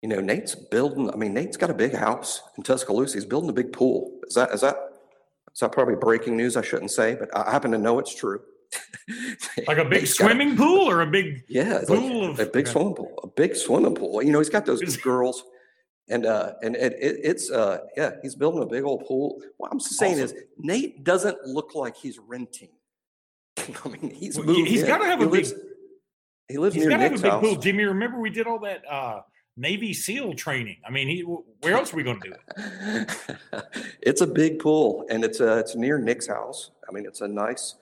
you 0.02 0.08
know, 0.08 0.20
Nate's 0.20 0.54
building. 0.54 1.10
I 1.10 1.16
mean, 1.16 1.34
Nate's 1.34 1.56
got 1.56 1.70
a 1.70 1.74
big 1.74 1.94
house 1.94 2.42
in 2.56 2.62
Tuscaloosa. 2.62 3.14
He's 3.14 3.24
building 3.24 3.50
a 3.50 3.54
big 3.54 3.72
pool. 3.72 4.20
Is 4.26 4.34
that 4.34 4.50
is 4.52 4.62
that 4.62 4.76
is 5.52 5.60
that 5.60 5.72
probably 5.72 5.96
breaking 5.96 6.36
news? 6.36 6.56
I 6.56 6.62
shouldn't 6.62 6.90
say, 6.90 7.16
but 7.16 7.34
I 7.36 7.50
happen 7.50 7.70
to 7.72 7.78
know 7.78 7.98
it's 7.98 8.14
true. 8.14 8.40
like 9.66 9.78
a 9.78 9.84
big 9.84 10.06
swimming 10.06 10.52
a, 10.52 10.56
pool 10.56 10.88
or 10.88 11.00
a 11.02 11.06
big 11.06 11.42
yeah, 11.48 11.80
pool 11.86 12.28
like 12.28 12.30
of, 12.30 12.40
a 12.40 12.46
big 12.46 12.66
okay. 12.66 12.72
swimming 12.72 12.94
pool, 12.94 13.18
a 13.22 13.26
big 13.26 13.56
swimming 13.56 13.94
pool. 13.94 14.22
You 14.22 14.32
know, 14.32 14.38
he's 14.38 14.48
got 14.48 14.64
those 14.64 14.96
girls, 14.96 15.42
and 16.10 16.26
uh, 16.26 16.54
and 16.62 16.76
it, 16.76 16.92
it, 17.00 17.20
it's 17.22 17.50
uh, 17.50 17.78
yeah, 17.96 18.12
he's 18.22 18.34
building 18.34 18.62
a 18.62 18.66
big 18.66 18.84
old 18.84 19.06
pool. 19.06 19.40
What 19.56 19.70
I'm 19.72 19.80
saying 19.80 20.20
awesome. 20.20 20.36
is, 20.36 20.42
Nate 20.58 21.04
doesn't 21.04 21.46
look 21.46 21.74
like 21.74 21.96
he's 21.96 22.18
renting. 22.18 22.70
I 23.56 23.88
mean, 23.88 24.10
he's 24.10 24.36
well, 24.36 24.46
moved. 24.46 24.68
He's 24.68 24.82
got 24.82 24.98
to 24.98 25.06
have 25.06 25.20
he 25.20 25.24
a 25.24 25.28
lives, 25.28 25.52
big. 25.52 25.62
He 26.48 26.58
lives 26.58 26.74
he's 26.74 26.86
near 26.86 26.98
Nick's 26.98 27.12
have 27.12 27.20
a 27.20 27.22
big 27.22 27.30
house. 27.30 27.42
Pool. 27.42 27.56
Jimmy, 27.56 27.84
remember 27.84 28.18
we 28.20 28.30
did 28.30 28.46
all 28.46 28.58
that 28.60 28.82
uh, 28.90 29.20
Navy 29.56 29.94
SEAL 29.94 30.34
training. 30.34 30.78
I 30.86 30.90
mean, 30.90 31.06
he, 31.06 31.20
where 31.20 31.74
else 31.74 31.92
are 31.92 31.96
we 31.96 32.02
going 32.02 32.20
to 32.20 32.28
do 32.28 32.34
it? 32.34 33.64
it's 34.02 34.20
a 34.20 34.26
big 34.26 34.58
pool, 34.58 35.06
and 35.10 35.24
it's 35.24 35.40
uh, 35.40 35.56
it's 35.58 35.76
near 35.76 35.96
Nick's 35.98 36.26
house. 36.26 36.72
I 36.88 36.92
mean, 36.92 37.06
it's 37.06 37.20
a 37.20 37.28
nice 37.28 37.76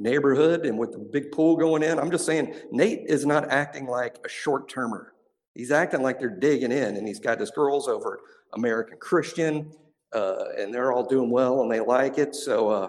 neighborhood, 0.00 0.66
and 0.66 0.76
with 0.78 0.92
the 0.92 0.98
big 0.98 1.30
pool 1.30 1.56
going 1.56 1.82
in. 1.84 1.98
I'm 1.98 2.10
just 2.10 2.26
saying, 2.26 2.54
Nate 2.72 3.04
is 3.06 3.24
not 3.24 3.50
acting 3.50 3.86
like 3.86 4.18
a 4.24 4.28
short 4.28 4.68
termer. 4.68 5.12
He's 5.58 5.72
acting 5.72 6.02
like 6.02 6.20
they're 6.20 6.30
digging 6.30 6.70
in, 6.70 6.96
and 6.96 7.06
he's 7.06 7.18
got 7.18 7.40
his 7.40 7.50
girls 7.50 7.88
over 7.88 8.20
American 8.54 8.96
Christian, 9.00 9.72
uh, 10.14 10.44
and 10.56 10.72
they're 10.72 10.92
all 10.92 11.04
doing 11.04 11.30
well, 11.30 11.62
and 11.62 11.70
they 11.70 11.80
like 11.80 12.16
it. 12.16 12.36
So, 12.36 12.68
uh, 12.68 12.88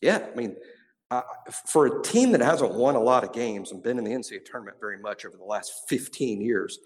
yeah, 0.00 0.24
I 0.32 0.36
mean, 0.36 0.54
uh, 1.10 1.22
for 1.66 1.86
a 1.86 2.02
team 2.04 2.30
that 2.30 2.40
hasn't 2.40 2.72
won 2.72 2.94
a 2.94 3.00
lot 3.00 3.24
of 3.24 3.32
games 3.32 3.72
and 3.72 3.82
been 3.82 3.98
in 3.98 4.04
the 4.04 4.12
NCAA 4.12 4.44
tournament 4.44 4.76
very 4.78 5.00
much 5.00 5.26
over 5.26 5.36
the 5.36 5.42
last 5.42 5.72
15 5.88 6.40
years, 6.40 6.78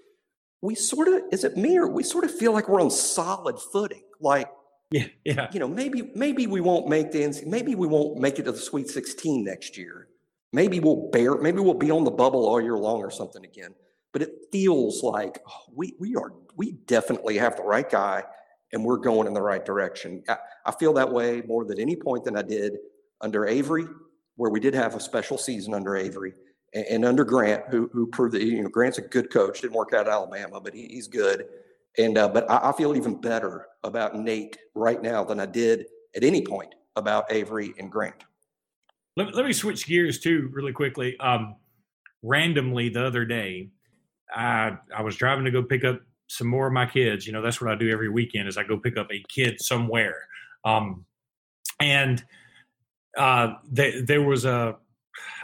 we 0.62 0.74
sort 0.74 1.06
of, 1.06 1.20
is 1.30 1.44
it 1.44 1.54
me 1.54 1.76
or 1.76 1.87
we 1.87 2.02
sort 2.02 2.24
of 2.24 2.35
feel 2.35 2.54
like 2.54 2.66
we're 2.66 2.80
on 2.80 2.90
solid 2.90 3.59
footing? 3.61 4.04
Like, 4.20 4.50
yeah, 4.90 5.09
yeah. 5.26 5.48
You 5.52 5.61
know, 5.61 5.68
maybe 5.68 6.12
maybe 6.14 6.46
we 6.46 6.62
won't 6.62 6.88
make 6.88 7.12
the 7.12 7.20
NCAA, 7.20 7.46
maybe 7.46 7.74
we 7.74 7.87
won't 7.87 8.18
make 8.18 8.38
it 8.38 8.44
to 8.44 8.52
the 8.52 8.59
Sweet 8.59 8.88
16 8.88 9.44
next 9.44 9.76
year. 9.76 10.09
Maybe 10.54 10.80
we'll 10.80 11.11
bear, 11.11 11.37
maybe 11.37 11.61
we'll 11.61 11.74
be 11.74 11.90
on 11.90 12.04
the 12.04 12.11
bubble 12.11 12.48
all 12.48 12.61
year 12.61 12.78
long 12.78 13.00
or 13.00 13.11
something 13.11 13.44
again. 13.44 13.74
But 14.12 14.23
it 14.23 14.46
feels 14.51 15.03
like 15.03 15.40
oh, 15.49 15.73
we 15.75 15.94
we 15.99 16.16
are 16.16 16.33
we 16.57 16.73
definitely 16.87 17.38
have 17.38 17.57
the 17.57 17.62
right 17.62 17.88
guy 17.88 18.25
and 18.73 18.85
we're 18.85 18.99
going 18.99 19.27
in 19.27 19.35
the 19.35 19.42
right 19.42 19.64
direction. 19.64 20.23
I, 20.29 20.37
I 20.66 20.73
feel 20.73 20.92
that 20.94 21.11
way 21.11 21.42
more 21.46 21.64
than 21.64 21.81
any 21.81 21.96
point 21.96 22.25
than 22.25 22.37
I 22.37 22.42
did 22.42 22.79
under 23.20 23.46
Avery, 23.46 23.87
where 24.37 24.51
we 24.51 24.61
did 24.61 24.75
have 24.75 24.94
a 24.94 25.01
special 25.01 25.38
season 25.38 25.75
under 25.75 25.96
Avery 25.96 26.35
and, 26.75 26.87
and 26.87 27.05
under 27.05 27.25
Grant, 27.25 27.64
who 27.70 27.90
who 27.92 28.07
proved 28.07 28.35
that 28.35 28.42
you 28.42 28.62
know 28.62 28.68
Grant's 28.68 28.99
a 28.99 29.03
good 29.03 29.31
coach. 29.31 29.61
Didn't 29.61 29.75
work 29.75 29.92
out 29.92 30.07
at 30.07 30.12
Alabama, 30.12 30.61
but 30.61 30.75
he, 30.75 30.87
he's 30.88 31.09
good. 31.09 31.46
And 31.99 32.18
uh, 32.18 32.29
but 32.29 32.51
I, 32.51 32.70
I, 32.70 32.73
feel 32.73 32.96
even 32.96 33.20
better 33.20 33.66
about 33.83 34.16
Nate 34.16 34.57
right 34.75 35.03
now 35.03 35.25
than 35.25 35.40
I 35.40 35.46
did 35.46 35.87
at 36.14 36.23
any 36.23 36.42
point 36.42 36.75
about 36.96 37.31
Avery 37.31 37.75
and 37.79 37.90
Grant. 37.90 38.25
Let, 39.16 39.35
let 39.35 39.44
me 39.44 39.53
switch 39.53 39.87
gears 39.87 40.20
too, 40.20 40.51
really 40.53 40.73
quickly. 40.73 41.18
Um, 41.18 41.57
randomly 42.23 42.88
the 42.88 43.05
other 43.05 43.25
day, 43.25 43.70
I 44.34 44.76
I 44.96 45.02
was 45.02 45.16
driving 45.16 45.44
to 45.44 45.50
go 45.50 45.62
pick 45.62 45.84
up 45.84 46.00
some 46.28 46.46
more 46.46 46.66
of 46.66 46.72
my 46.72 46.86
kids. 46.86 47.26
You 47.26 47.32
know, 47.32 47.42
that's 47.42 47.60
what 47.60 47.70
I 47.70 47.74
do 47.74 47.90
every 47.90 48.08
weekend 48.08 48.48
is 48.48 48.56
I 48.56 48.64
go 48.64 48.78
pick 48.78 48.96
up 48.96 49.10
a 49.10 49.22
kid 49.28 49.60
somewhere. 49.60 50.26
Um, 50.64 51.04
and 51.80 52.22
uh, 53.16 53.54
there 53.70 54.22
was 54.22 54.44
a 54.44 54.76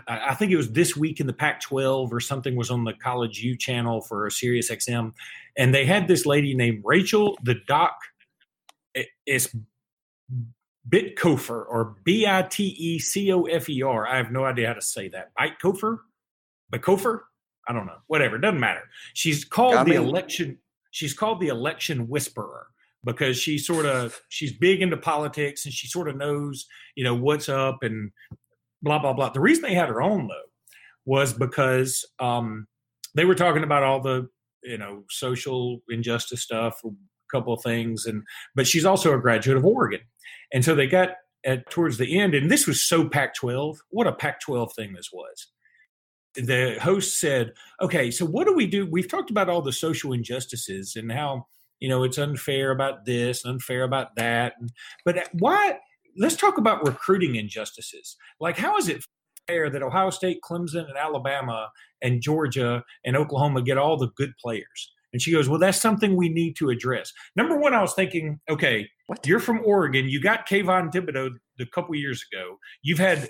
I 0.06 0.34
think 0.34 0.52
it 0.52 0.56
was 0.56 0.70
this 0.70 0.96
week 0.96 1.20
in 1.20 1.26
the 1.26 1.32
Pac 1.32 1.60
12 1.60 2.12
or 2.12 2.20
something 2.20 2.54
was 2.54 2.70
on 2.70 2.84
the 2.84 2.92
College 2.92 3.42
U 3.42 3.56
channel 3.56 4.00
for 4.00 4.26
a 4.26 4.30
Sirius 4.30 4.70
XM. 4.70 5.12
And 5.56 5.74
they 5.74 5.84
had 5.84 6.06
this 6.06 6.24
lady 6.24 6.54
named 6.54 6.82
Rachel, 6.84 7.36
the 7.42 7.56
doc. 7.66 7.98
It's 9.26 9.54
Bitcofer 10.88 11.64
or 11.68 11.96
B 12.04 12.26
I 12.26 12.42
T 12.42 12.64
E 12.64 12.98
C 12.98 13.32
O 13.32 13.42
F 13.44 13.68
E 13.68 13.82
R. 13.82 14.06
I 14.06 14.16
have 14.16 14.30
no 14.30 14.44
idea 14.44 14.68
how 14.68 14.74
to 14.74 14.82
say 14.82 15.08
that. 15.08 15.32
Bitcofer? 15.38 15.98
Bitcofer? 16.72 17.20
I 17.68 17.72
don't 17.72 17.86
know. 17.86 17.98
Whatever. 18.06 18.36
It 18.36 18.40
doesn't 18.40 18.60
matter. 18.60 18.82
She's 19.14 19.44
called 19.44 19.74
Got 19.74 19.86
the 19.86 19.90
me. 19.90 19.96
election. 19.96 20.58
She's 20.90 21.14
called 21.14 21.40
the 21.40 21.48
election 21.48 22.08
whisperer 22.08 22.68
because 23.04 23.38
she 23.38 23.58
sort 23.58 23.86
of 23.86 24.20
she's 24.28 24.52
big 24.52 24.82
into 24.82 24.96
politics 24.96 25.64
and 25.64 25.74
she 25.74 25.86
sort 25.86 26.08
of 26.08 26.16
knows 26.16 26.66
you 26.96 27.04
know 27.04 27.14
what's 27.14 27.48
up 27.48 27.82
and 27.82 28.10
blah 28.82 28.98
blah 28.98 29.12
blah. 29.12 29.30
The 29.30 29.40
reason 29.40 29.62
they 29.62 29.74
had 29.74 29.88
her 29.88 30.02
on 30.02 30.26
though 30.28 30.50
was 31.04 31.32
because 31.32 32.04
um, 32.18 32.66
they 33.14 33.24
were 33.24 33.34
talking 33.34 33.62
about 33.62 33.82
all 33.82 34.00
the 34.00 34.28
you 34.62 34.78
know 34.78 35.04
social 35.08 35.80
injustice 35.88 36.42
stuff, 36.42 36.80
a 36.84 36.90
couple 37.30 37.52
of 37.52 37.62
things, 37.62 38.06
and 38.06 38.22
but 38.54 38.66
she's 38.66 38.84
also 38.84 39.14
a 39.14 39.20
graduate 39.20 39.56
of 39.56 39.64
Oregon, 39.64 40.00
and 40.52 40.64
so 40.64 40.74
they 40.74 40.86
got 40.86 41.10
at 41.44 41.68
towards 41.70 41.96
the 41.96 42.18
end, 42.18 42.34
and 42.34 42.50
this 42.50 42.66
was 42.66 42.82
so 42.82 43.08
Pac-12. 43.08 43.76
What 43.90 44.08
a 44.08 44.12
Pac-12 44.12 44.74
thing 44.74 44.92
this 44.92 45.10
was. 45.12 45.48
The 46.36 46.78
host 46.80 47.18
said, 47.20 47.52
"Okay, 47.80 48.10
so 48.10 48.24
what 48.24 48.46
do 48.46 48.54
we 48.54 48.66
do? 48.66 48.86
We've 48.86 49.08
talked 49.08 49.30
about 49.30 49.48
all 49.48 49.62
the 49.62 49.72
social 49.72 50.12
injustices 50.12 50.96
and 50.96 51.10
how." 51.12 51.46
You 51.78 51.90
know, 51.90 52.04
it's 52.04 52.16
unfair 52.16 52.70
about 52.70 53.04
this, 53.04 53.44
unfair 53.44 53.82
about 53.82 54.16
that. 54.16 54.54
But 55.04 55.28
why 55.34 55.78
let's 56.16 56.36
talk 56.36 56.58
about 56.58 56.86
recruiting 56.86 57.36
injustices. 57.36 58.16
Like, 58.40 58.56
how 58.56 58.76
is 58.76 58.88
it 58.88 59.04
fair 59.46 59.70
that 59.70 59.82
Ohio 59.82 60.10
State, 60.10 60.38
Clemson, 60.42 60.88
and 60.88 60.96
Alabama, 60.96 61.70
and 62.02 62.20
Georgia, 62.20 62.82
and 63.04 63.16
Oklahoma 63.16 63.62
get 63.62 63.78
all 63.78 63.96
the 63.96 64.10
good 64.16 64.32
players? 64.42 64.92
And 65.12 65.22
she 65.22 65.32
goes, 65.32 65.48
Well, 65.48 65.58
that's 65.58 65.80
something 65.80 66.16
we 66.16 66.28
need 66.28 66.56
to 66.56 66.70
address. 66.70 67.12
Number 67.36 67.56
one, 67.56 67.74
I 67.74 67.80
was 67.80 67.94
thinking, 67.94 68.40
okay, 68.50 68.88
what? 69.06 69.26
you're 69.26 69.40
from 69.40 69.62
Oregon. 69.64 70.08
You 70.08 70.20
got 70.20 70.48
Kayvon 70.48 70.92
Thibodeaux 70.92 71.30
a 71.60 71.66
couple 71.66 71.94
years 71.94 72.24
ago. 72.32 72.58
You've 72.82 72.98
had 72.98 73.28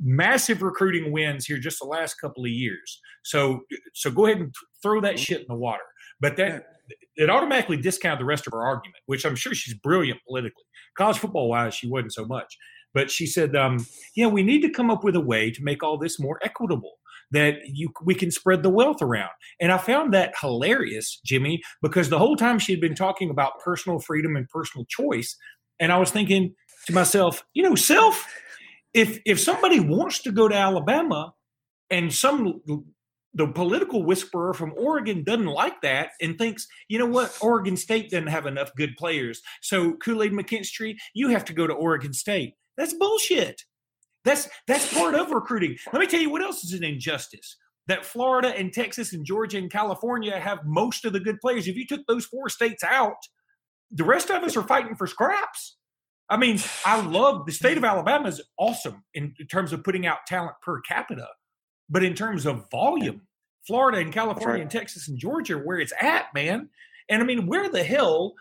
massive 0.00 0.62
recruiting 0.62 1.12
wins 1.12 1.46
here 1.46 1.58
just 1.58 1.78
the 1.80 1.86
last 1.86 2.14
couple 2.20 2.44
of 2.44 2.50
years. 2.50 3.00
So, 3.24 3.60
so 3.94 4.10
go 4.10 4.26
ahead 4.26 4.40
and 4.40 4.54
throw 4.82 5.00
that 5.00 5.18
shit 5.18 5.40
in 5.40 5.46
the 5.48 5.54
water. 5.54 5.82
But 6.20 6.36
that 6.36 6.64
it 7.16 7.30
automatically 7.30 7.76
discounted 7.76 8.20
the 8.20 8.24
rest 8.26 8.46
of 8.46 8.52
her 8.52 8.62
argument, 8.62 8.96
which 9.06 9.24
I'm 9.24 9.36
sure 9.36 9.54
she's 9.54 9.74
brilliant 9.74 10.20
politically. 10.26 10.64
College 10.96 11.18
football 11.18 11.48
wise, 11.48 11.74
she 11.74 11.88
wasn't 11.88 12.12
so 12.12 12.26
much. 12.26 12.56
But 12.92 13.10
she 13.10 13.26
said, 13.26 13.54
um, 13.54 13.86
yeah, 14.16 14.26
we 14.26 14.42
need 14.42 14.62
to 14.62 14.70
come 14.70 14.90
up 14.90 15.04
with 15.04 15.14
a 15.14 15.20
way 15.20 15.50
to 15.50 15.62
make 15.62 15.82
all 15.82 15.96
this 15.96 16.18
more 16.18 16.40
equitable 16.42 16.94
that 17.30 17.54
you 17.64 17.90
we 18.04 18.14
can 18.14 18.30
spread 18.30 18.62
the 18.62 18.70
wealth 18.70 19.00
around. 19.00 19.30
And 19.60 19.70
I 19.70 19.78
found 19.78 20.12
that 20.14 20.34
hilarious, 20.40 21.20
Jimmy, 21.24 21.62
because 21.82 22.08
the 22.08 22.18
whole 22.18 22.36
time 22.36 22.58
she 22.58 22.72
had 22.72 22.80
been 22.80 22.94
talking 22.94 23.30
about 23.30 23.60
personal 23.64 24.00
freedom 24.00 24.36
and 24.36 24.48
personal 24.48 24.84
choice, 24.86 25.36
and 25.78 25.92
I 25.92 25.98
was 25.98 26.10
thinking 26.10 26.54
to 26.90 26.94
myself, 26.94 27.44
you 27.54 27.62
know, 27.62 27.74
self, 27.74 28.26
if 28.92 29.20
if 29.24 29.40
somebody 29.40 29.80
wants 29.80 30.22
to 30.22 30.32
go 30.32 30.48
to 30.48 30.54
Alabama 30.54 31.34
and 31.90 32.12
some 32.12 32.60
the 33.34 33.46
political 33.46 34.02
whisperer 34.02 34.52
from 34.52 34.74
Oregon 34.76 35.22
doesn't 35.22 35.46
like 35.46 35.80
that 35.82 36.10
and 36.20 36.36
thinks, 36.36 36.66
you 36.88 36.98
know 36.98 37.06
what, 37.06 37.36
Oregon 37.40 37.76
State 37.76 38.10
doesn't 38.10 38.26
have 38.26 38.46
enough 38.46 38.74
good 38.76 38.96
players. 38.96 39.40
So 39.62 39.92
Kool 39.94 40.22
Aid 40.22 40.32
McKinstry, 40.32 40.96
you 41.14 41.28
have 41.28 41.44
to 41.46 41.52
go 41.52 41.66
to 41.66 41.72
Oregon 41.72 42.12
State. 42.12 42.54
That's 42.76 42.94
bullshit. 42.94 43.62
That's 44.24 44.48
that's 44.66 44.92
part 44.92 45.14
of 45.14 45.30
recruiting. 45.30 45.76
Let 45.92 46.00
me 46.00 46.06
tell 46.06 46.20
you 46.20 46.30
what 46.30 46.42
else 46.42 46.64
is 46.64 46.72
an 46.72 46.84
injustice. 46.84 47.56
That 47.86 48.04
Florida 48.04 48.48
and 48.48 48.72
Texas 48.72 49.12
and 49.12 49.24
Georgia 49.24 49.58
and 49.58 49.70
California 49.70 50.38
have 50.38 50.60
most 50.64 51.04
of 51.04 51.12
the 51.12 51.20
good 51.20 51.40
players. 51.40 51.66
If 51.66 51.76
you 51.76 51.86
took 51.86 52.02
those 52.06 52.26
four 52.26 52.48
states 52.48 52.84
out, 52.84 53.16
the 53.90 54.04
rest 54.04 54.30
of 54.30 54.42
us 54.42 54.56
are 54.56 54.62
fighting 54.62 54.94
for 54.94 55.06
scraps. 55.06 55.76
I 56.30 56.36
mean, 56.36 56.58
I 56.86 57.00
love 57.06 57.44
the 57.44 57.52
state 57.52 57.76
of 57.76 57.84
Alabama 57.84 58.28
is 58.28 58.40
awesome 58.58 59.04
in, 59.12 59.34
in 59.38 59.46
terms 59.48 59.72
of 59.72 59.84
putting 59.84 60.06
out 60.06 60.18
talent 60.26 60.54
per 60.62 60.80
capita. 60.80 61.28
But 61.88 62.04
in 62.04 62.14
terms 62.14 62.46
of 62.46 62.70
volume, 62.70 63.22
Florida 63.66 63.98
and 63.98 64.12
California 64.12 64.52
right. 64.54 64.62
and 64.62 64.70
Texas 64.70 65.08
and 65.08 65.18
Georgia, 65.18 65.54
are 65.56 65.58
where 65.58 65.78
it's 65.80 65.92
at, 66.00 66.32
man. 66.34 66.68
And 67.08 67.20
I 67.22 67.26
mean, 67.26 67.46
where 67.46 67.68
the 67.68 67.82
hell 67.82 68.34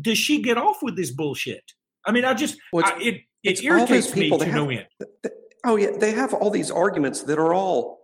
does 0.00 0.16
she 0.18 0.40
get 0.40 0.56
off 0.56 0.78
with 0.82 0.96
this 0.96 1.10
bullshit? 1.10 1.74
I 2.06 2.12
mean, 2.12 2.24
I 2.24 2.32
just 2.32 2.56
Well, 2.72 2.86
I, 2.86 2.98
it 3.00 3.20
it 3.44 3.62
irritates 3.62 4.14
me 4.14 4.22
people, 4.22 4.38
to 4.38 4.46
they 4.46 4.50
no 4.52 4.68
have- 4.70 4.78
end. 4.78 4.86
Th- 5.22 5.34
Oh 5.66 5.74
yeah, 5.76 5.90
they 5.98 6.12
have 6.12 6.32
all 6.34 6.50
these 6.50 6.70
arguments 6.70 7.22
that 7.24 7.36
are 7.38 7.52
all 7.52 7.98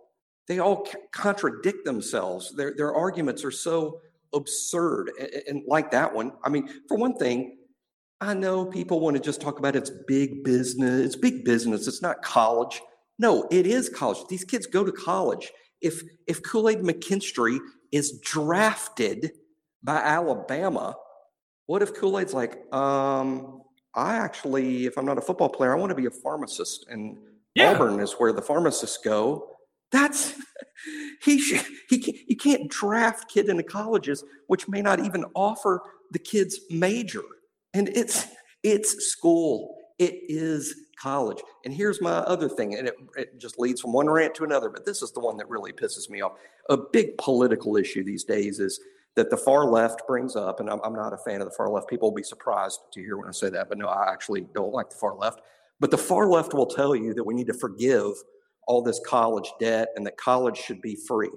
they 0.47 0.59
all 0.59 0.87
contradict 1.13 1.85
themselves. 1.85 2.53
Their 2.55 2.73
their 2.77 2.93
arguments 2.93 3.43
are 3.45 3.49
so 3.51 4.01
absurd, 4.33 5.09
A- 5.19 5.23
a- 5.37 5.49
and, 5.49 5.63
like 5.65 5.89
that 5.91 6.13
one. 6.13 6.33
I 6.43 6.49
mean, 6.49 6.69
for 6.87 6.97
one 6.97 7.15
thing, 7.15 7.57
I 8.25 8.33
know 8.33 8.65
people 8.65 8.99
want 8.99 9.15
to 9.15 9.21
just 9.21 9.39
talk 9.39 9.59
about 9.59 9.75
it's 9.75 9.91
big 10.07 10.43
business. 10.43 11.05
It's 11.05 11.15
big 11.15 11.45
business. 11.45 11.87
It's 11.87 12.01
not 12.01 12.23
college. 12.23 12.81
No, 13.19 13.47
it 13.51 13.67
is 13.67 13.87
college. 13.87 14.17
These 14.29 14.43
kids 14.43 14.65
go 14.65 14.83
to 14.83 14.91
college. 14.91 15.51
If 15.81 16.01
if 16.27 16.41
Kool 16.41 16.69
Aid 16.69 16.79
McKinstry 16.79 17.59
is 17.91 18.19
drafted 18.21 19.31
by 19.83 19.97
Alabama, 19.97 20.95
what 21.67 21.83
if 21.83 21.93
Kool 21.93 22.19
Aid's 22.19 22.33
like, 22.33 22.57
um, 22.73 23.61
I 23.93 24.15
actually, 24.15 24.87
if 24.87 24.97
I'm 24.97 25.05
not 25.05 25.17
a 25.19 25.21
football 25.21 25.49
player, 25.49 25.75
I 25.75 25.79
want 25.79 25.91
to 25.91 25.95
be 25.95 26.07
a 26.07 26.11
pharmacist, 26.11 26.87
and 26.89 27.17
Yeah. 27.53 27.73
Auburn 27.73 27.99
is 27.99 28.13
where 28.13 28.33
the 28.33 28.41
pharmacists 28.41 28.97
go. 28.97 29.49
That's 29.91 30.33
he 31.23 31.37
should, 31.39 31.63
he 31.89 31.99
can't, 31.99 32.17
you 32.27 32.35
can't 32.35 32.69
draft 32.69 33.29
kid 33.29 33.49
into 33.49 33.63
colleges 33.63 34.23
which 34.47 34.67
may 34.67 34.81
not 34.81 34.99
even 34.99 35.25
offer 35.35 35.81
the 36.11 36.19
kids 36.19 36.59
major, 36.69 37.23
and 37.75 37.89
it's 37.89 38.27
it's 38.63 39.05
school. 39.05 39.75
It 39.99 40.15
is 40.27 40.75
college. 40.99 41.37
And 41.63 41.73
here's 41.73 42.01
my 42.01 42.17
other 42.19 42.49
thing, 42.49 42.75
and 42.75 42.87
it, 42.87 42.95
it 43.15 43.39
just 43.39 43.59
leads 43.59 43.81
from 43.81 43.93
one 43.93 44.09
rant 44.09 44.33
to 44.35 44.43
another, 44.43 44.69
but 44.69 44.85
this 44.85 45.01
is 45.01 45.11
the 45.11 45.19
one 45.19 45.37
that 45.37 45.49
really 45.49 45.71
pisses 45.71 46.09
me 46.09 46.21
off. 46.21 46.33
A 46.69 46.77
big 46.77 47.17
political 47.17 47.77
issue 47.77 48.03
these 48.03 48.23
days 48.23 48.59
is 48.59 48.79
that 49.15 49.29
the 49.29 49.37
far 49.37 49.65
left 49.65 50.01
brings 50.07 50.35
up, 50.35 50.59
and 50.59 50.69
I'm, 50.69 50.79
I'm 50.83 50.95
not 50.95 51.13
a 51.13 51.17
fan 51.17 51.41
of 51.41 51.47
the 51.47 51.55
far 51.55 51.69
left. 51.69 51.89
People 51.89 52.09
will 52.09 52.15
be 52.15 52.23
surprised 52.23 52.79
to 52.93 53.01
hear 53.01 53.17
when 53.17 53.27
I 53.27 53.31
say 53.31 53.49
that, 53.49 53.69
but 53.69 53.77
no, 53.77 53.87
I 53.87 54.11
actually 54.11 54.47
don't 54.53 54.73
like 54.73 54.89
the 54.89 54.95
far 54.95 55.15
left. 55.15 55.41
But 55.79 55.91
the 55.91 55.97
far 55.97 56.27
left 56.27 56.53
will 56.53 56.65
tell 56.65 56.95
you 56.95 57.13
that 57.13 57.23
we 57.23 57.33
need 57.33 57.47
to 57.47 57.53
forgive 57.53 58.11
all 58.67 58.81
this 58.81 58.99
college 59.05 59.51
debt 59.59 59.89
and 59.95 60.05
that 60.05 60.17
college 60.17 60.57
should 60.57 60.81
be 60.81 60.97
free. 61.07 61.29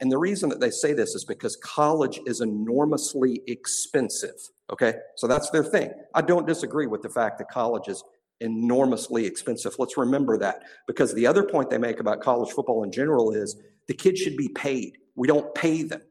And 0.00 0.12
the 0.12 0.18
reason 0.18 0.48
that 0.50 0.60
they 0.60 0.70
say 0.70 0.92
this 0.92 1.14
is 1.14 1.24
because 1.24 1.56
college 1.56 2.20
is 2.26 2.42
enormously 2.42 3.42
expensive. 3.46 4.36
Okay. 4.72 4.94
So 5.16 5.26
that's 5.26 5.50
their 5.50 5.64
thing. 5.64 5.92
I 6.14 6.22
don't 6.22 6.46
disagree 6.46 6.86
with 6.86 7.02
the 7.02 7.08
fact 7.08 7.38
that 7.38 7.48
college 7.48 7.88
is 7.88 8.02
enormously 8.40 9.24
expensive. 9.24 9.74
Let's 9.78 9.96
remember 9.96 10.36
that 10.38 10.62
because 10.86 11.14
the 11.14 11.26
other 11.26 11.44
point 11.44 11.70
they 11.70 11.78
make 11.78 12.00
about 12.00 12.20
college 12.20 12.50
football 12.50 12.82
in 12.82 12.92
general 12.92 13.32
is 13.32 13.56
the 13.86 13.94
kids 13.94 14.20
should 14.20 14.36
be 14.36 14.48
paid. 14.48 14.98
We 15.14 15.28
don't 15.28 15.54
pay 15.54 15.82
them. 15.82 16.02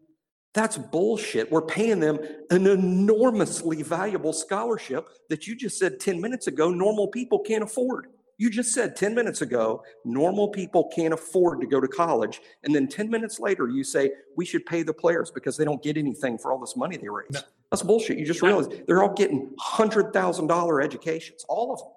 That's 0.53 0.77
bullshit. 0.77 1.51
We're 1.51 1.61
paying 1.61 1.99
them 1.99 2.17
an 2.49 2.65
enormously 2.65 3.83
valuable 3.83 4.31
scholarship 4.31 5.09
that 5.29 5.47
you 5.47 5.55
just 5.55 5.77
said 5.77 5.99
10 5.99 6.21
minutes 6.21 6.47
ago 6.47 6.69
normal 6.69 7.09
people 7.09 7.39
can't 7.39 7.63
afford. 7.63 8.07
You 8.37 8.49
just 8.49 8.73
said 8.73 8.95
10 8.95 9.13
minutes 9.13 9.41
ago 9.41 9.83
normal 10.05 10.49
people 10.49 10.89
can't 10.95 11.13
afford 11.13 11.59
to 11.61 11.67
go 11.67 11.81
to 11.81 11.87
college. 11.87 12.41
And 12.63 12.73
then 12.73 12.87
10 12.87 13.09
minutes 13.09 13.39
later, 13.39 13.67
you 13.67 13.83
say 13.83 14.11
we 14.37 14.45
should 14.45 14.65
pay 14.65 14.83
the 14.83 14.93
players 14.93 15.29
because 15.29 15.57
they 15.57 15.65
don't 15.65 15.83
get 15.83 15.97
anything 15.97 16.37
for 16.37 16.51
all 16.53 16.59
this 16.59 16.75
money 16.77 16.95
they 16.97 17.09
raise. 17.09 17.31
No. 17.31 17.41
That's 17.71 17.83
bullshit. 17.83 18.17
You 18.17 18.25
just 18.25 18.41
realize 18.41 18.67
they're 18.87 19.03
all 19.03 19.13
getting 19.13 19.51
$100,000 19.59 20.83
educations, 20.83 21.45
all 21.49 21.73
of 21.73 21.79
them. 21.79 21.89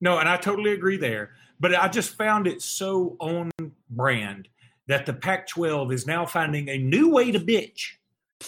No, 0.00 0.18
and 0.18 0.28
I 0.28 0.36
totally 0.36 0.72
agree 0.72 0.96
there. 0.96 1.30
But 1.58 1.74
I 1.74 1.88
just 1.88 2.16
found 2.16 2.46
it 2.46 2.62
so 2.62 3.16
on 3.18 3.50
brand 3.90 4.48
that 4.88 5.06
the 5.06 5.12
Pac 5.14 5.48
12 5.48 5.92
is 5.92 6.06
now 6.06 6.26
finding 6.26 6.68
a 6.68 6.78
new 6.78 7.10
way 7.10 7.32
to 7.32 7.40
bitch. 7.40 7.94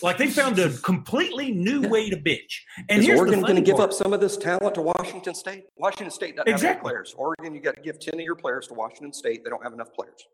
Like 0.03 0.19
they 0.19 0.27
found 0.27 0.59
a 0.59 0.71
completely 0.79 1.51
new 1.51 1.89
way 1.89 2.11
to 2.11 2.17
bitch. 2.17 2.61
And 2.91 3.01
Is 3.01 3.07
here's 3.07 3.19
Oregon 3.19 3.41
going 3.41 3.57
to 3.57 3.63
give 3.63 3.81
up 3.81 3.93
some 3.93 4.13
of 4.13 4.21
this 4.21 4.37
talent 4.37 4.75
to 4.75 4.83
Washington 4.83 5.35
State? 5.35 5.65
Washington 5.79 6.11
State 6.11 6.37
doesn't 6.37 6.47
have 6.47 6.57
Exactly. 6.57 6.91
enough 6.91 6.93
players. 6.93 7.15
Oregon, 7.17 7.55
you 7.55 7.61
got 7.63 7.75
to 7.77 7.81
give 7.81 7.99
10 7.99 8.15
of 8.15 8.21
your 8.21 8.37
players 8.37 8.67
to 8.67 8.75
Washington 8.75 9.15
State. 9.15 9.43
They 9.43 9.51
don't 9.51 9.63
have 9.63 9.73
enough 9.73 9.93
players. 9.95 10.27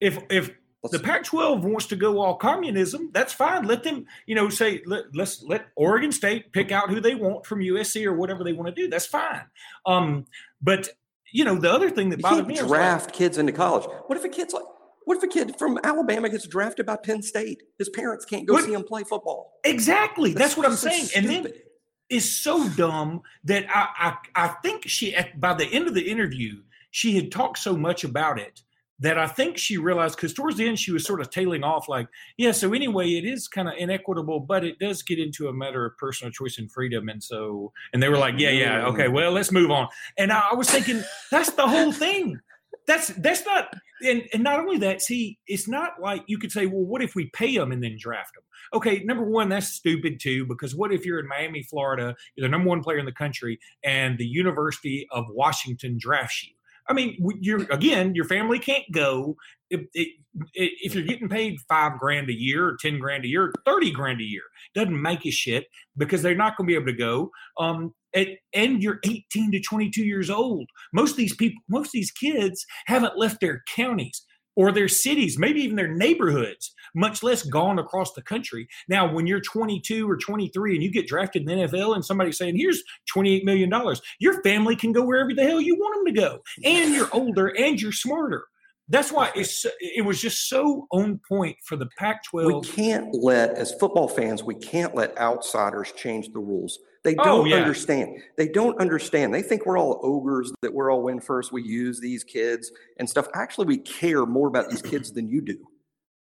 If 0.00 0.18
if 0.30 0.50
the 0.92 0.98
Let's- 0.98 1.08
Pac-12 1.30 1.62
wants 1.62 1.86
to 1.86 1.96
go 1.96 2.20
all 2.20 2.36
communism, 2.36 3.10
that's 3.12 3.32
fine. 3.32 3.64
Let 3.64 3.82
them, 3.84 4.06
you 4.26 4.34
know, 4.34 4.48
say 4.48 4.82
let, 4.86 5.04
let's 5.14 5.42
let 5.42 5.66
Oregon 5.76 6.12
State 6.12 6.52
pick 6.52 6.72
out 6.72 6.90
who 6.90 7.00
they 7.00 7.14
want 7.14 7.46
from 7.46 7.60
USC 7.60 8.04
or 8.06 8.12
whatever 8.14 8.44
they 8.44 8.52
want 8.52 8.74
to 8.74 8.82
do. 8.82 8.88
That's 8.88 9.06
fine. 9.06 9.42
Um, 9.86 10.26
but 10.60 10.88
you 11.32 11.44
know, 11.44 11.56
the 11.56 11.72
other 11.72 11.90
thing 11.90 12.10
that 12.10 12.18
You 12.18 12.22
bothered 12.22 12.46
me 12.46 12.54
is 12.54 12.60
like, 12.60 12.68
draft 12.68 13.12
kids 13.12 13.38
into 13.38 13.52
college. 13.52 13.84
What 14.06 14.16
if 14.16 14.24
a 14.24 14.28
kid's 14.28 14.52
like, 14.54 14.62
what 15.04 15.16
if 15.16 15.22
a 15.22 15.26
kid 15.26 15.56
from 15.58 15.78
Alabama 15.82 16.28
gets 16.28 16.46
drafted 16.46 16.86
by 16.86 16.96
Penn 16.96 17.22
State? 17.22 17.62
His 17.78 17.88
parents 17.88 18.24
can't 18.24 18.46
go 18.46 18.54
What- 18.54 18.64
see 18.64 18.72
him 18.72 18.84
play 18.84 19.02
football. 19.04 19.52
exactly. 19.64 20.32
That's, 20.32 20.56
what 20.56 20.64
I'm 20.66 20.76
so 20.76 20.88
saying. 20.88 21.08
And 21.16 21.26
then 21.28 21.42
stupid. 21.44 21.62
is 22.08 22.38
so 22.38 22.68
dumb 22.70 23.22
that 23.44 23.66
I, 23.68 24.16
I 24.34 24.44
I 24.44 24.48
think 24.62 24.86
she 24.86 25.14
at 25.14 25.40
by 25.40 25.54
the 25.54 25.64
end 25.66 25.88
of 25.88 25.94
the 25.94 26.08
interview 26.08 26.62
she 26.90 27.16
had 27.16 27.32
talked 27.32 27.58
so 27.58 27.76
much 27.76 28.04
about 28.04 28.38
it 28.38 28.62
that 29.00 29.18
I 29.18 29.26
think 29.26 29.58
she 29.58 29.76
realized 29.76 30.16
because 30.16 30.32
towards 30.32 30.56
the 30.56 30.68
end 30.68 30.78
she 30.78 30.92
was 30.92 31.04
sort 31.04 31.20
of 31.20 31.30
tailing 31.30 31.64
off 31.64 31.88
like 31.88 32.08
yeah 32.36 32.52
so 32.52 32.72
anyway 32.72 33.10
it 33.14 33.24
is 33.24 33.48
kind 33.48 33.68
of 33.68 33.74
inequitable 33.76 34.40
but 34.40 34.64
it 34.64 34.78
does 34.78 35.02
get 35.02 35.18
into 35.18 35.48
a 35.48 35.52
matter 35.52 35.84
of 35.84 35.96
personal 35.98 36.30
choice 36.30 36.58
and 36.58 36.70
freedom 36.70 37.08
and 37.08 37.22
so 37.22 37.72
and 37.92 38.02
they 38.02 38.08
were 38.08 38.18
like 38.18 38.34
yeah 38.38 38.50
yeah 38.50 38.82
mm. 38.82 38.84
okay 38.84 39.08
well 39.08 39.32
let's 39.32 39.52
move 39.52 39.70
on. 39.70 39.88
And 40.16 40.32
I, 40.32 40.48
I 40.52 40.54
was 40.54 40.70
thinking 40.70 41.02
that's 41.30 41.50
the 41.52 41.66
whole 41.66 41.92
thing. 41.92 42.40
That's 42.86 43.08
that's 43.08 43.44
not 43.44 43.74
and 44.02 44.22
and 44.32 44.42
not 44.42 44.60
only 44.60 44.78
that 44.78 45.02
see 45.02 45.38
it's 45.46 45.66
not 45.66 46.00
like 46.00 46.22
you 46.26 46.38
could 46.38 46.52
say 46.52 46.66
well 46.66 46.84
what 46.84 47.02
if 47.02 47.14
we 47.14 47.30
pay 47.30 47.56
them 47.56 47.72
and 47.72 47.82
then 47.82 47.96
draft 47.98 48.34
them 48.34 48.44
okay, 48.74 49.02
number 49.04 49.24
one, 49.24 49.48
that's 49.48 49.68
stupid 49.68 50.20
too, 50.20 50.44
because 50.46 50.74
what 50.74 50.92
if 50.92 51.06
you're 51.06 51.20
in 51.20 51.28
Miami, 51.28 51.62
Florida, 51.62 52.14
you're 52.34 52.46
the 52.46 52.50
number 52.50 52.68
one 52.68 52.82
player 52.82 52.98
in 52.98 53.06
the 53.06 53.12
country, 53.12 53.58
and 53.82 54.18
the 54.18 54.26
University 54.26 55.06
of 55.12 55.24
Washington 55.30 55.96
drafts 55.98 56.44
you? 56.44 56.54
I 56.88 56.92
mean, 56.92 57.16
you're 57.40 57.62
again, 57.70 58.14
your 58.14 58.26
family 58.26 58.58
can't 58.58 58.84
go. 58.92 59.36
If, 59.70 59.82
if 59.94 60.08
if 60.54 60.94
you're 60.94 61.04
getting 61.04 61.28
paid 61.28 61.56
five 61.68 61.98
grand 61.98 62.28
a 62.28 62.34
year, 62.34 62.66
or 62.68 62.76
ten 62.80 62.98
grand 62.98 63.24
a 63.24 63.28
year, 63.28 63.52
thirty 63.64 63.90
grand 63.90 64.20
a 64.20 64.24
year, 64.24 64.42
doesn't 64.74 65.00
make 65.00 65.24
a 65.24 65.30
shit 65.30 65.66
because 65.96 66.22
they're 66.22 66.34
not 66.34 66.56
going 66.56 66.66
to 66.66 66.72
be 66.72 66.74
able 66.74 66.86
to 66.86 66.92
go. 66.92 67.30
Um, 67.58 67.94
and, 68.14 68.28
and 68.54 68.80
you're 68.80 69.00
18 69.04 69.50
to 69.50 69.60
22 69.60 70.04
years 70.04 70.30
old. 70.30 70.68
Most 70.92 71.12
of 71.12 71.16
these 71.16 71.34
people, 71.34 71.60
most 71.68 71.88
of 71.88 71.92
these 71.94 72.12
kids 72.12 72.64
haven't 72.86 73.18
left 73.18 73.40
their 73.40 73.62
counties 73.74 74.24
or 74.56 74.72
their 74.72 74.88
cities, 74.88 75.38
maybe 75.38 75.60
even 75.60 75.76
their 75.76 75.92
neighborhoods, 75.92 76.74
much 76.94 77.22
less 77.22 77.42
gone 77.42 77.78
across 77.78 78.12
the 78.12 78.22
country. 78.22 78.68
Now, 78.88 79.12
when 79.12 79.26
you're 79.26 79.40
22 79.40 80.08
or 80.08 80.16
23 80.16 80.74
and 80.74 80.82
you 80.82 80.90
get 80.90 81.06
drafted 81.06 81.48
in 81.48 81.58
the 81.58 81.66
NFL 81.66 81.94
and 81.94 82.04
somebody's 82.04 82.38
saying, 82.38 82.56
here's 82.56 82.82
$28 83.14 83.44
million, 83.44 83.72
your 84.18 84.42
family 84.42 84.76
can 84.76 84.92
go 84.92 85.04
wherever 85.04 85.34
the 85.34 85.44
hell 85.44 85.60
you 85.60 85.76
want 85.76 86.04
them 86.04 86.14
to 86.14 86.20
go. 86.20 86.42
And 86.64 86.94
you're 86.94 87.12
older 87.12 87.48
and 87.48 87.80
you're 87.80 87.92
smarter. 87.92 88.44
That's 88.88 89.10
why 89.10 89.30
it's 89.34 89.64
it 89.80 90.04
was 90.04 90.20
just 90.20 90.48
so 90.48 90.86
on 90.92 91.18
point 91.26 91.56
for 91.64 91.76
the 91.76 91.86
Pac-12. 91.98 92.46
We 92.46 92.68
can't 92.68 93.14
let, 93.14 93.50
as 93.50 93.72
football 93.74 94.08
fans, 94.08 94.42
we 94.42 94.54
can't 94.56 94.94
let 94.94 95.16
outsiders 95.18 95.92
change 95.92 96.28
the 96.32 96.38
rules. 96.38 96.78
They 97.02 97.16
Oh, 97.18 97.24
don't 97.24 97.46
yeah. 97.48 97.56
understand. 97.56 98.18
They 98.36 98.48
don't 98.48 98.78
understand. 98.80 99.32
They 99.32 99.42
think 99.42 99.64
we're 99.64 99.78
all 99.78 100.00
ogres, 100.02 100.52
that 100.62 100.72
we're 100.72 100.90
all 100.90 101.02
win 101.02 101.20
first. 101.20 101.52
We 101.52 101.62
use 101.62 101.98
these 102.00 102.24
kids 102.24 102.72
and 102.98 103.08
stuff. 103.08 103.28
Actually, 103.34 103.66
we 103.66 103.78
care 103.78 104.26
more 104.26 104.48
about 104.48 104.68
these 104.70 104.82
kids 104.82 105.12
than 105.12 105.28
you 105.28 105.40
do. 105.40 105.56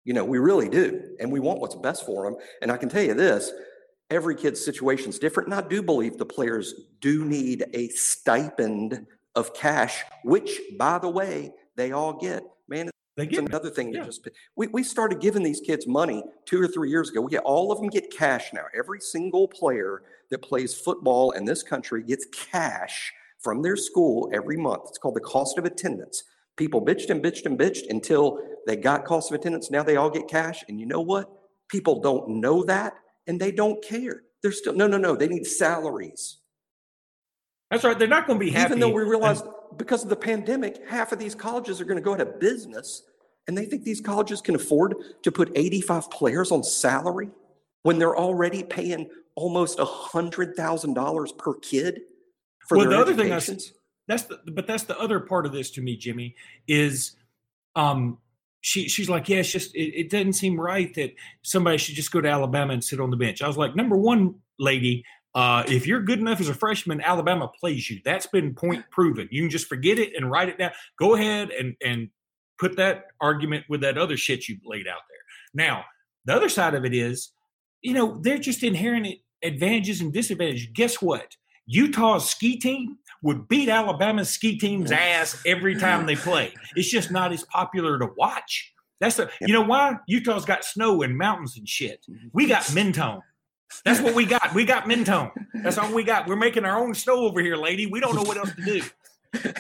You 0.05 0.15
know, 0.15 0.25
we 0.25 0.39
really 0.39 0.69
do. 0.69 1.03
And 1.21 1.33
we 1.33 1.41
want 1.41 1.61
what's 1.61 1.75
best 1.75 2.07
for 2.07 2.25
them. 2.25 2.37
And 2.63 2.71
I 2.71 2.77
can 2.79 2.89
tell 2.89 3.03
you 3.03 3.15
this 3.15 3.53
every 4.09 4.37
kid's 4.37 4.65
situation 4.65 5.11
is 5.11 5.19
different. 5.19 5.49
And 5.49 5.55
I 5.55 5.67
do 5.67 5.83
believe 5.83 6.17
the 6.17 6.25
players 6.25 6.75
do 7.01 7.25
need 7.25 7.65
a 7.75 7.89
stipend 7.89 9.07
of 9.35 9.53
cash, 9.53 10.05
which, 10.25 10.61
by 10.79 10.99
the 10.99 11.09
way, 11.09 11.53
they 11.77 11.93
all 11.93 12.13
get. 12.15 12.43
Man, 12.69 12.91
They 13.17 13.27
get 13.27 13.45
another 13.45 13.71
thing 13.71 13.93
that 13.93 13.99
Yeah. 13.99 14.05
just 14.05 14.29
we, 14.57 14.67
we 14.67 14.83
started 14.83 15.21
giving 15.21 15.43
these 15.43 15.61
kids 15.61 15.87
money 15.87 16.23
two 16.45 16.61
or 16.61 16.69
three 16.69 16.91
years 16.91 17.11
ago. 17.11 17.21
We 17.21 17.31
get 17.31 17.45
all 17.45 17.71
of 17.73 17.79
them 17.81 17.89
get 17.89 18.11
cash 18.11 18.53
now. 18.53 18.65
Every 18.77 19.01
single 19.01 19.47
player 19.49 20.03
that 20.31 20.43
plays 20.43 20.75
football 20.75 21.31
in 21.31 21.45
this 21.45 21.63
country 21.63 22.03
gets 22.03 22.27
cash 22.33 23.13
from 23.39 23.63
their 23.63 23.77
school 23.77 24.29
every 24.35 24.57
month. 24.57 24.83
It's 24.89 24.99
called 24.99 25.15
the 25.15 25.21
cost 25.21 25.57
of 25.59 25.65
attendance. 25.65 26.25
People 26.57 26.85
bitched 26.85 27.11
and 27.11 27.23
bitched 27.23 27.47
and 27.47 27.59
bitched 27.59 27.89
until 27.89 28.41
they 28.67 28.77
got 28.77 29.05
cost 29.05 29.31
of 29.31 29.39
attendance. 29.39 29.71
Now 29.71 29.83
they 29.83 29.97
all 29.97 30.11
get 30.11 30.27
cash. 30.29 30.65
And 30.69 30.81
you 30.81 30.87
know 30.87 31.01
what? 31.03 31.31
People 31.69 32.01
don't 32.01 32.41
know 32.41 32.65
that 32.65 32.95
and 33.27 33.41
they 33.41 33.53
don't 33.53 33.83
care. 33.85 34.23
They're 34.43 34.53
still 34.53 34.75
no, 34.75 34.87
no, 34.87 34.97
no. 34.99 35.15
They 35.17 35.29
need 35.29 35.47
salaries. 35.47 36.39
That's 37.71 37.85
right. 37.85 37.99
They're 37.99 38.09
not 38.09 38.27
going 38.27 38.39
to 38.39 38.45
be 38.45 38.51
happy. 38.51 38.67
Even 38.75 38.81
though 38.81 38.89
we 38.91 39.03
and- 39.03 39.11
realize 39.11 39.43
because 39.77 40.03
of 40.03 40.09
the 40.09 40.17
pandemic, 40.17 40.87
half 40.89 41.13
of 41.13 41.19
these 41.19 41.35
colleges 41.35 41.81
are 41.81 41.85
going 41.85 41.97
to 41.99 42.03
go 42.03 42.13
out 42.15 42.21
of 42.21 42.39
business, 42.41 43.03
and 43.49 43.57
they 43.57 43.65
think 43.67 43.85
these 43.85 44.01
colleges 44.01 44.41
can 44.41 44.55
afford 44.55 44.95
to 45.23 45.31
put 45.33 45.51
85 45.55 46.11
players 46.11 46.51
on 46.53 46.63
salary 46.65 47.31
when 47.83 47.99
they're 47.99 48.17
already 48.17 48.63
paying 48.63 49.09
almost 49.37 49.79
$100,000 49.79 51.39
per 51.39 51.55
kid 51.55 52.01
for 52.69 52.77
Well, 52.79 52.87
their 52.89 52.97
the 52.97 53.03
other 53.03 53.15
thing 53.15 53.33
I 53.33 53.37
s- 53.37 53.49
educations. 53.49 53.73
that's 54.09 54.23
the 54.25 54.39
but 54.53 54.67
that's 54.67 54.85
the 54.85 54.99
other 54.99 55.21
part 55.21 55.47
of 55.47 55.53
this 55.53 55.71
to 55.73 55.83
me 55.83 55.97
jimmy 55.97 56.35
is 56.67 57.17
um 57.77 58.19
she 58.61 58.89
she's 58.89 59.09
like 59.09 59.29
yeah 59.29 59.39
it's 59.39 59.53
just 59.53 59.75
it, 59.77 59.95
it 60.01 60.11
doesn't 60.11 60.33
seem 60.33 60.59
right 60.61 60.93
that 60.95 61.13
somebody 61.43 61.77
should 61.79 61.95
just 61.95 62.11
go 62.11 62.21
to 62.21 62.29
alabama 62.29 62.73
and 62.73 62.83
sit 62.83 62.99
on 63.01 63.11
the 63.11 63.17
bench 63.17 63.41
i 63.43 63.47
was 63.47 63.57
like 63.57 63.77
number 63.77 63.97
one 63.97 64.35
lady, 64.59 65.05
uh, 65.37 65.63
if 65.69 65.87
you're 65.87 66.01
good 66.01 66.19
enough 66.19 66.41
as 66.41 66.49
a 66.49 66.55
freshman, 66.55 67.03
Alabama 67.03 67.47
plays 67.61 67.91
you. 67.91 68.01
That's 68.07 68.27
been 68.27 68.55
point 68.55 68.87
proven. 68.91 69.29
You 69.31 69.43
can 69.43 69.51
just 69.51 69.67
forget 69.67 69.99
it 69.99 70.15
and 70.17 70.31
write 70.31 70.49
it 70.49 70.57
down. 70.57 70.71
Go 70.99 71.15
ahead 71.15 71.51
and 71.51 71.77
and 71.85 72.09
put 72.59 72.77
that 72.79 73.09
argument 73.21 73.67
with 73.69 73.83
that 73.83 73.99
other 73.99 74.17
shit 74.17 74.49
you 74.49 74.57
laid 74.65 74.89
out 74.89 75.03
there. 75.11 75.19
Now, 75.53 75.85
the 76.25 76.35
other 76.35 76.49
side 76.49 76.73
of 76.75 76.87
it 76.87 76.95
is, 76.95 77.33
you 77.83 77.93
know, 77.93 78.19
they're 78.23 78.39
just 78.39 78.63
inherent 78.63 79.09
advantages 79.45 80.01
and 80.01 80.11
disadvantages. 80.11 80.69
Guess 80.73 81.03
what? 81.03 81.37
Utah's 81.67 82.31
ski 82.31 82.57
team 82.57 82.97
would 83.23 83.47
beat 83.47 83.69
Alabama's 83.69 84.31
ski 84.31 84.57
team's 84.57 84.91
ass 84.91 85.43
every 85.45 85.77
time 85.77 86.07
they 86.07 86.17
play. 86.17 86.55
It's 86.77 86.89
just 86.89 87.11
not 87.11 87.33
as 87.33 87.45
popular 87.45 87.99
to 87.99 88.09
watch. 88.17 88.73
That's 89.01 89.17
the 89.17 89.31
you 89.43 89.53
know 89.53 89.61
why 89.61 89.97
Utah's 90.07 90.47
got 90.47 90.65
snow 90.65 91.03
and 91.03 91.19
mountains 91.19 91.59
and 91.59 91.69
shit. 91.69 92.07
We 92.33 92.47
got 92.47 92.73
Mentone. 92.73 93.21
That's 93.85 94.01
what 94.01 94.15
we 94.15 94.25
got. 94.25 94.55
We 94.55 94.65
got 94.65 94.87
Mentone. 94.89 95.31
That's 95.55 95.79
all 95.79 95.93
we 95.93 96.05
got. 96.05 96.27
We're 96.27 96.37
making 96.37 96.65
our 96.65 96.79
own 96.79 96.95
snow 96.95 97.25
over 97.25 97.41
here, 97.41 97.57
lady. 97.57 97.87
We 97.87 98.01
don't 98.01 98.15
know 98.15 98.23
what 98.23 98.37
else 98.37 98.53
to 98.55 98.63
do. 98.63 98.83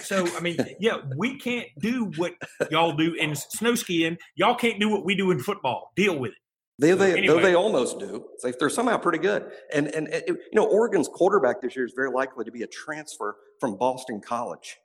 So 0.03 0.27
I 0.37 0.41
mean, 0.41 0.57
yeah, 0.81 0.99
we 1.17 1.39
can't 1.39 1.69
do 1.79 2.11
what 2.17 2.35
y'all 2.71 2.93
do 2.93 3.15
in 3.15 3.35
snow 3.35 3.75
skiing. 3.75 4.17
Y'all 4.35 4.55
can't 4.55 4.81
do 4.81 4.89
what 4.89 5.05
we 5.05 5.15
do 5.15 5.31
in 5.31 5.39
football. 5.39 5.93
Deal 5.97 6.19
with 6.19 6.33
it. 6.33 6.39
They, 6.79 6.93
they, 6.93 7.17
anyway. 7.17 7.43
they 7.43 7.55
almost 7.55 7.99
do. 7.99 8.27
They're 8.43 8.69
somehow 8.69 8.99
pretty 8.99 9.19
good. 9.19 9.51
And, 9.73 9.89
and, 9.89 10.09
and, 10.09 10.25
you 10.27 10.39
know, 10.53 10.67
Oregon's 10.67 11.09
quarterback 11.09 11.63
this 11.63 11.75
year 11.75 11.87
is 11.87 11.95
very 11.97 12.11
likely 12.11 12.45
to 12.45 12.51
be 12.51 12.63
a 12.63 12.67
transfer 12.67 13.37
from 13.61 13.77
Boston 13.77 14.21
College. 14.21 14.77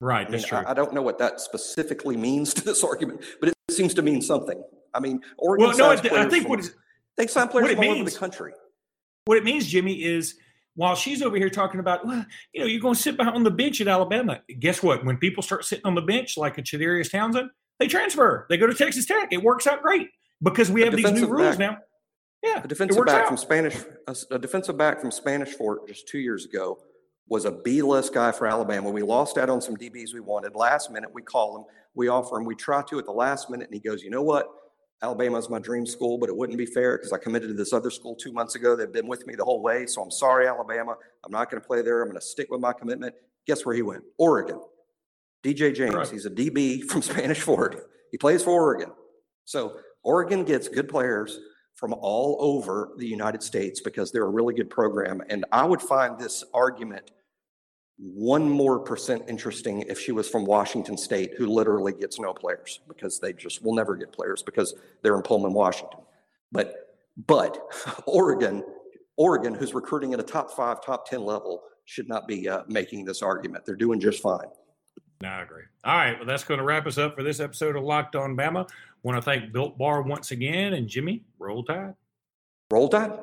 Right, 0.00 0.26
I 0.26 0.30
that's 0.30 0.42
mean, 0.44 0.48
true. 0.48 0.58
I, 0.58 0.72
I, 0.72 0.74
don't 0.74 0.92
know 0.92 1.02
what 1.02 1.18
that 1.18 1.40
specifically 1.40 2.16
means 2.16 2.52
to 2.54 2.64
this 2.64 2.84
argument, 2.84 3.24
but 3.40 3.48
it 3.48 3.54
seems 3.70 3.94
to 3.94 4.02
mean 4.02 4.20
something. 4.20 4.62
I 4.92 5.00
mean, 5.00 5.20
Oregon. 5.38 5.68
Well, 5.68 5.78
no, 5.78 5.90
I, 5.90 5.94
I 5.94 6.28
think 6.28 6.42
from, 6.42 6.50
what 6.50 6.60
is, 6.60 6.74
they 7.16 7.26
sign 7.26 7.48
players 7.48 7.70
from 7.70 7.84
all 7.84 7.90
over 7.92 8.10
the 8.10 8.18
country. 8.18 8.52
What 9.24 9.38
it 9.38 9.44
means, 9.44 9.66
Jimmy, 9.66 10.02
is 10.02 10.36
while 10.74 10.94
she's 10.94 11.22
over 11.22 11.36
here 11.36 11.50
talking 11.50 11.80
about, 11.80 12.06
well, 12.06 12.24
you 12.52 12.60
know, 12.60 12.66
you're 12.66 12.80
going 12.80 12.94
to 12.94 13.00
sit 13.00 13.16
behind 13.16 13.36
on 13.36 13.42
the 13.42 13.50
bench 13.50 13.80
at 13.80 13.88
Alabama. 13.88 14.40
Guess 14.58 14.82
what? 14.82 15.04
When 15.04 15.16
people 15.18 15.42
start 15.42 15.64
sitting 15.64 15.84
on 15.84 15.94
the 15.94 16.02
bench, 16.02 16.36
like 16.36 16.58
a 16.58 16.62
Chadarius 16.62 17.10
Townsend, 17.10 17.50
they 17.78 17.86
transfer. 17.86 18.46
They 18.48 18.56
go 18.56 18.66
to 18.66 18.74
Texas 18.74 19.06
Tech. 19.06 19.28
It 19.32 19.42
works 19.42 19.66
out 19.66 19.82
great 19.82 20.08
because 20.42 20.70
we 20.70 20.82
have 20.82 20.94
these 20.96 21.10
new 21.10 21.26
rules 21.26 21.58
now. 21.58 21.78
Yeah, 22.42 22.62
a 22.64 22.68
defensive 22.68 23.04
back 23.04 23.22
out. 23.22 23.28
from 23.28 23.36
Spanish, 23.36 23.76
a, 24.06 24.16
a, 24.30 24.38
defensive 24.38 24.78
back 24.78 24.98
from 24.98 25.10
Spanish 25.10 25.50
Fort 25.50 25.86
just 25.86 26.08
two 26.08 26.18
years 26.18 26.46
ago 26.46 26.78
was 27.28 27.44
a 27.44 27.52
B 27.52 27.82
list 27.82 28.14
guy 28.14 28.32
for 28.32 28.46
Alabama. 28.46 28.88
We 28.90 29.02
lost 29.02 29.36
out 29.36 29.50
on 29.50 29.60
some 29.60 29.76
DBs 29.76 30.14
we 30.14 30.20
wanted. 30.20 30.54
Last 30.54 30.90
minute, 30.90 31.10
we 31.12 31.20
call 31.20 31.58
him, 31.58 31.64
we 31.94 32.08
offer 32.08 32.38
him, 32.38 32.46
we 32.46 32.54
try 32.54 32.82
to 32.88 32.98
at 32.98 33.04
the 33.04 33.12
last 33.12 33.50
minute, 33.50 33.66
and 33.66 33.74
he 33.74 33.80
goes, 33.80 34.02
"You 34.02 34.08
know 34.08 34.22
what? 34.22 34.48
Alabama's 35.02 35.48
my 35.48 35.58
dream 35.58 35.86
school, 35.86 36.18
but 36.18 36.28
it 36.28 36.36
wouldn't 36.36 36.58
be 36.58 36.66
fair 36.66 36.98
because 36.98 37.12
I 37.12 37.18
committed 37.18 37.48
to 37.48 37.54
this 37.54 37.72
other 37.72 37.90
school 37.90 38.14
two 38.14 38.32
months 38.32 38.54
ago. 38.54 38.76
They've 38.76 38.92
been 38.92 39.06
with 39.06 39.26
me 39.26 39.34
the 39.34 39.44
whole 39.44 39.62
way. 39.62 39.86
So 39.86 40.02
I'm 40.02 40.10
sorry, 40.10 40.46
Alabama. 40.46 40.96
I'm 41.24 41.32
not 41.32 41.50
going 41.50 41.60
to 41.60 41.66
play 41.66 41.80
there. 41.80 42.02
I'm 42.02 42.08
going 42.08 42.20
to 42.20 42.26
stick 42.26 42.50
with 42.50 42.60
my 42.60 42.72
commitment. 42.72 43.14
Guess 43.46 43.64
where 43.64 43.74
he 43.74 43.82
went? 43.82 44.04
Oregon. 44.18 44.60
DJ 45.42 45.74
James. 45.74 45.94
Right. 45.94 46.08
He's 46.08 46.26
a 46.26 46.30
DB 46.30 46.84
from 46.84 47.00
Spanish 47.10 47.40
Fort. 47.40 47.88
He 48.10 48.18
plays 48.18 48.42
for 48.42 48.50
Oregon. 48.50 48.92
So 49.46 49.76
Oregon 50.02 50.44
gets 50.44 50.68
good 50.68 50.88
players 50.88 51.38
from 51.76 51.94
all 51.94 52.36
over 52.40 52.90
the 52.98 53.06
United 53.06 53.42
States 53.42 53.80
because 53.80 54.12
they're 54.12 54.24
a 54.24 54.30
really 54.30 54.52
good 54.52 54.68
program. 54.68 55.22
And 55.30 55.46
I 55.50 55.64
would 55.64 55.80
find 55.80 56.18
this 56.18 56.44
argument 56.52 57.10
one 58.00 58.48
more 58.48 58.78
percent 58.78 59.24
interesting 59.28 59.82
if 59.82 60.00
she 60.00 60.10
was 60.10 60.28
from 60.28 60.44
Washington 60.44 60.96
State, 60.96 61.34
who 61.36 61.46
literally 61.46 61.92
gets 61.92 62.18
no 62.18 62.32
players 62.32 62.80
because 62.88 63.18
they 63.18 63.32
just 63.32 63.62
will 63.62 63.74
never 63.74 63.94
get 63.94 64.10
players 64.10 64.42
because 64.42 64.74
they're 65.02 65.16
in 65.16 65.22
Pullman, 65.22 65.52
Washington. 65.52 66.00
But 66.50 66.96
but 67.26 67.60
Oregon, 68.06 68.64
Oregon, 69.16 69.54
who's 69.54 69.74
recruiting 69.74 70.14
at 70.14 70.20
a 70.20 70.22
top 70.22 70.50
five, 70.52 70.82
top 70.82 71.08
ten 71.08 71.22
level, 71.22 71.62
should 71.84 72.08
not 72.08 72.26
be 72.26 72.48
uh, 72.48 72.62
making 72.68 73.04
this 73.04 73.20
argument. 73.20 73.66
They're 73.66 73.76
doing 73.76 74.00
just 74.00 74.22
fine. 74.22 74.46
No, 75.22 75.28
I 75.28 75.42
agree. 75.42 75.64
All 75.84 75.94
right, 75.94 76.16
well, 76.16 76.26
that's 76.26 76.44
going 76.44 76.58
to 76.58 76.64
wrap 76.64 76.86
us 76.86 76.96
up 76.96 77.14
for 77.14 77.22
this 77.22 77.40
episode 77.40 77.76
of 77.76 77.82
Locked 77.82 78.16
On 78.16 78.34
Bama. 78.34 78.66
Want 79.02 79.18
to 79.18 79.22
thank 79.22 79.52
Built 79.52 79.76
Bar 79.76 80.02
once 80.02 80.30
again, 80.30 80.72
and 80.72 80.88
Jimmy, 80.88 81.24
roll 81.38 81.62
tide. 81.62 81.94
Roll 82.70 82.88
tide. 82.88 83.18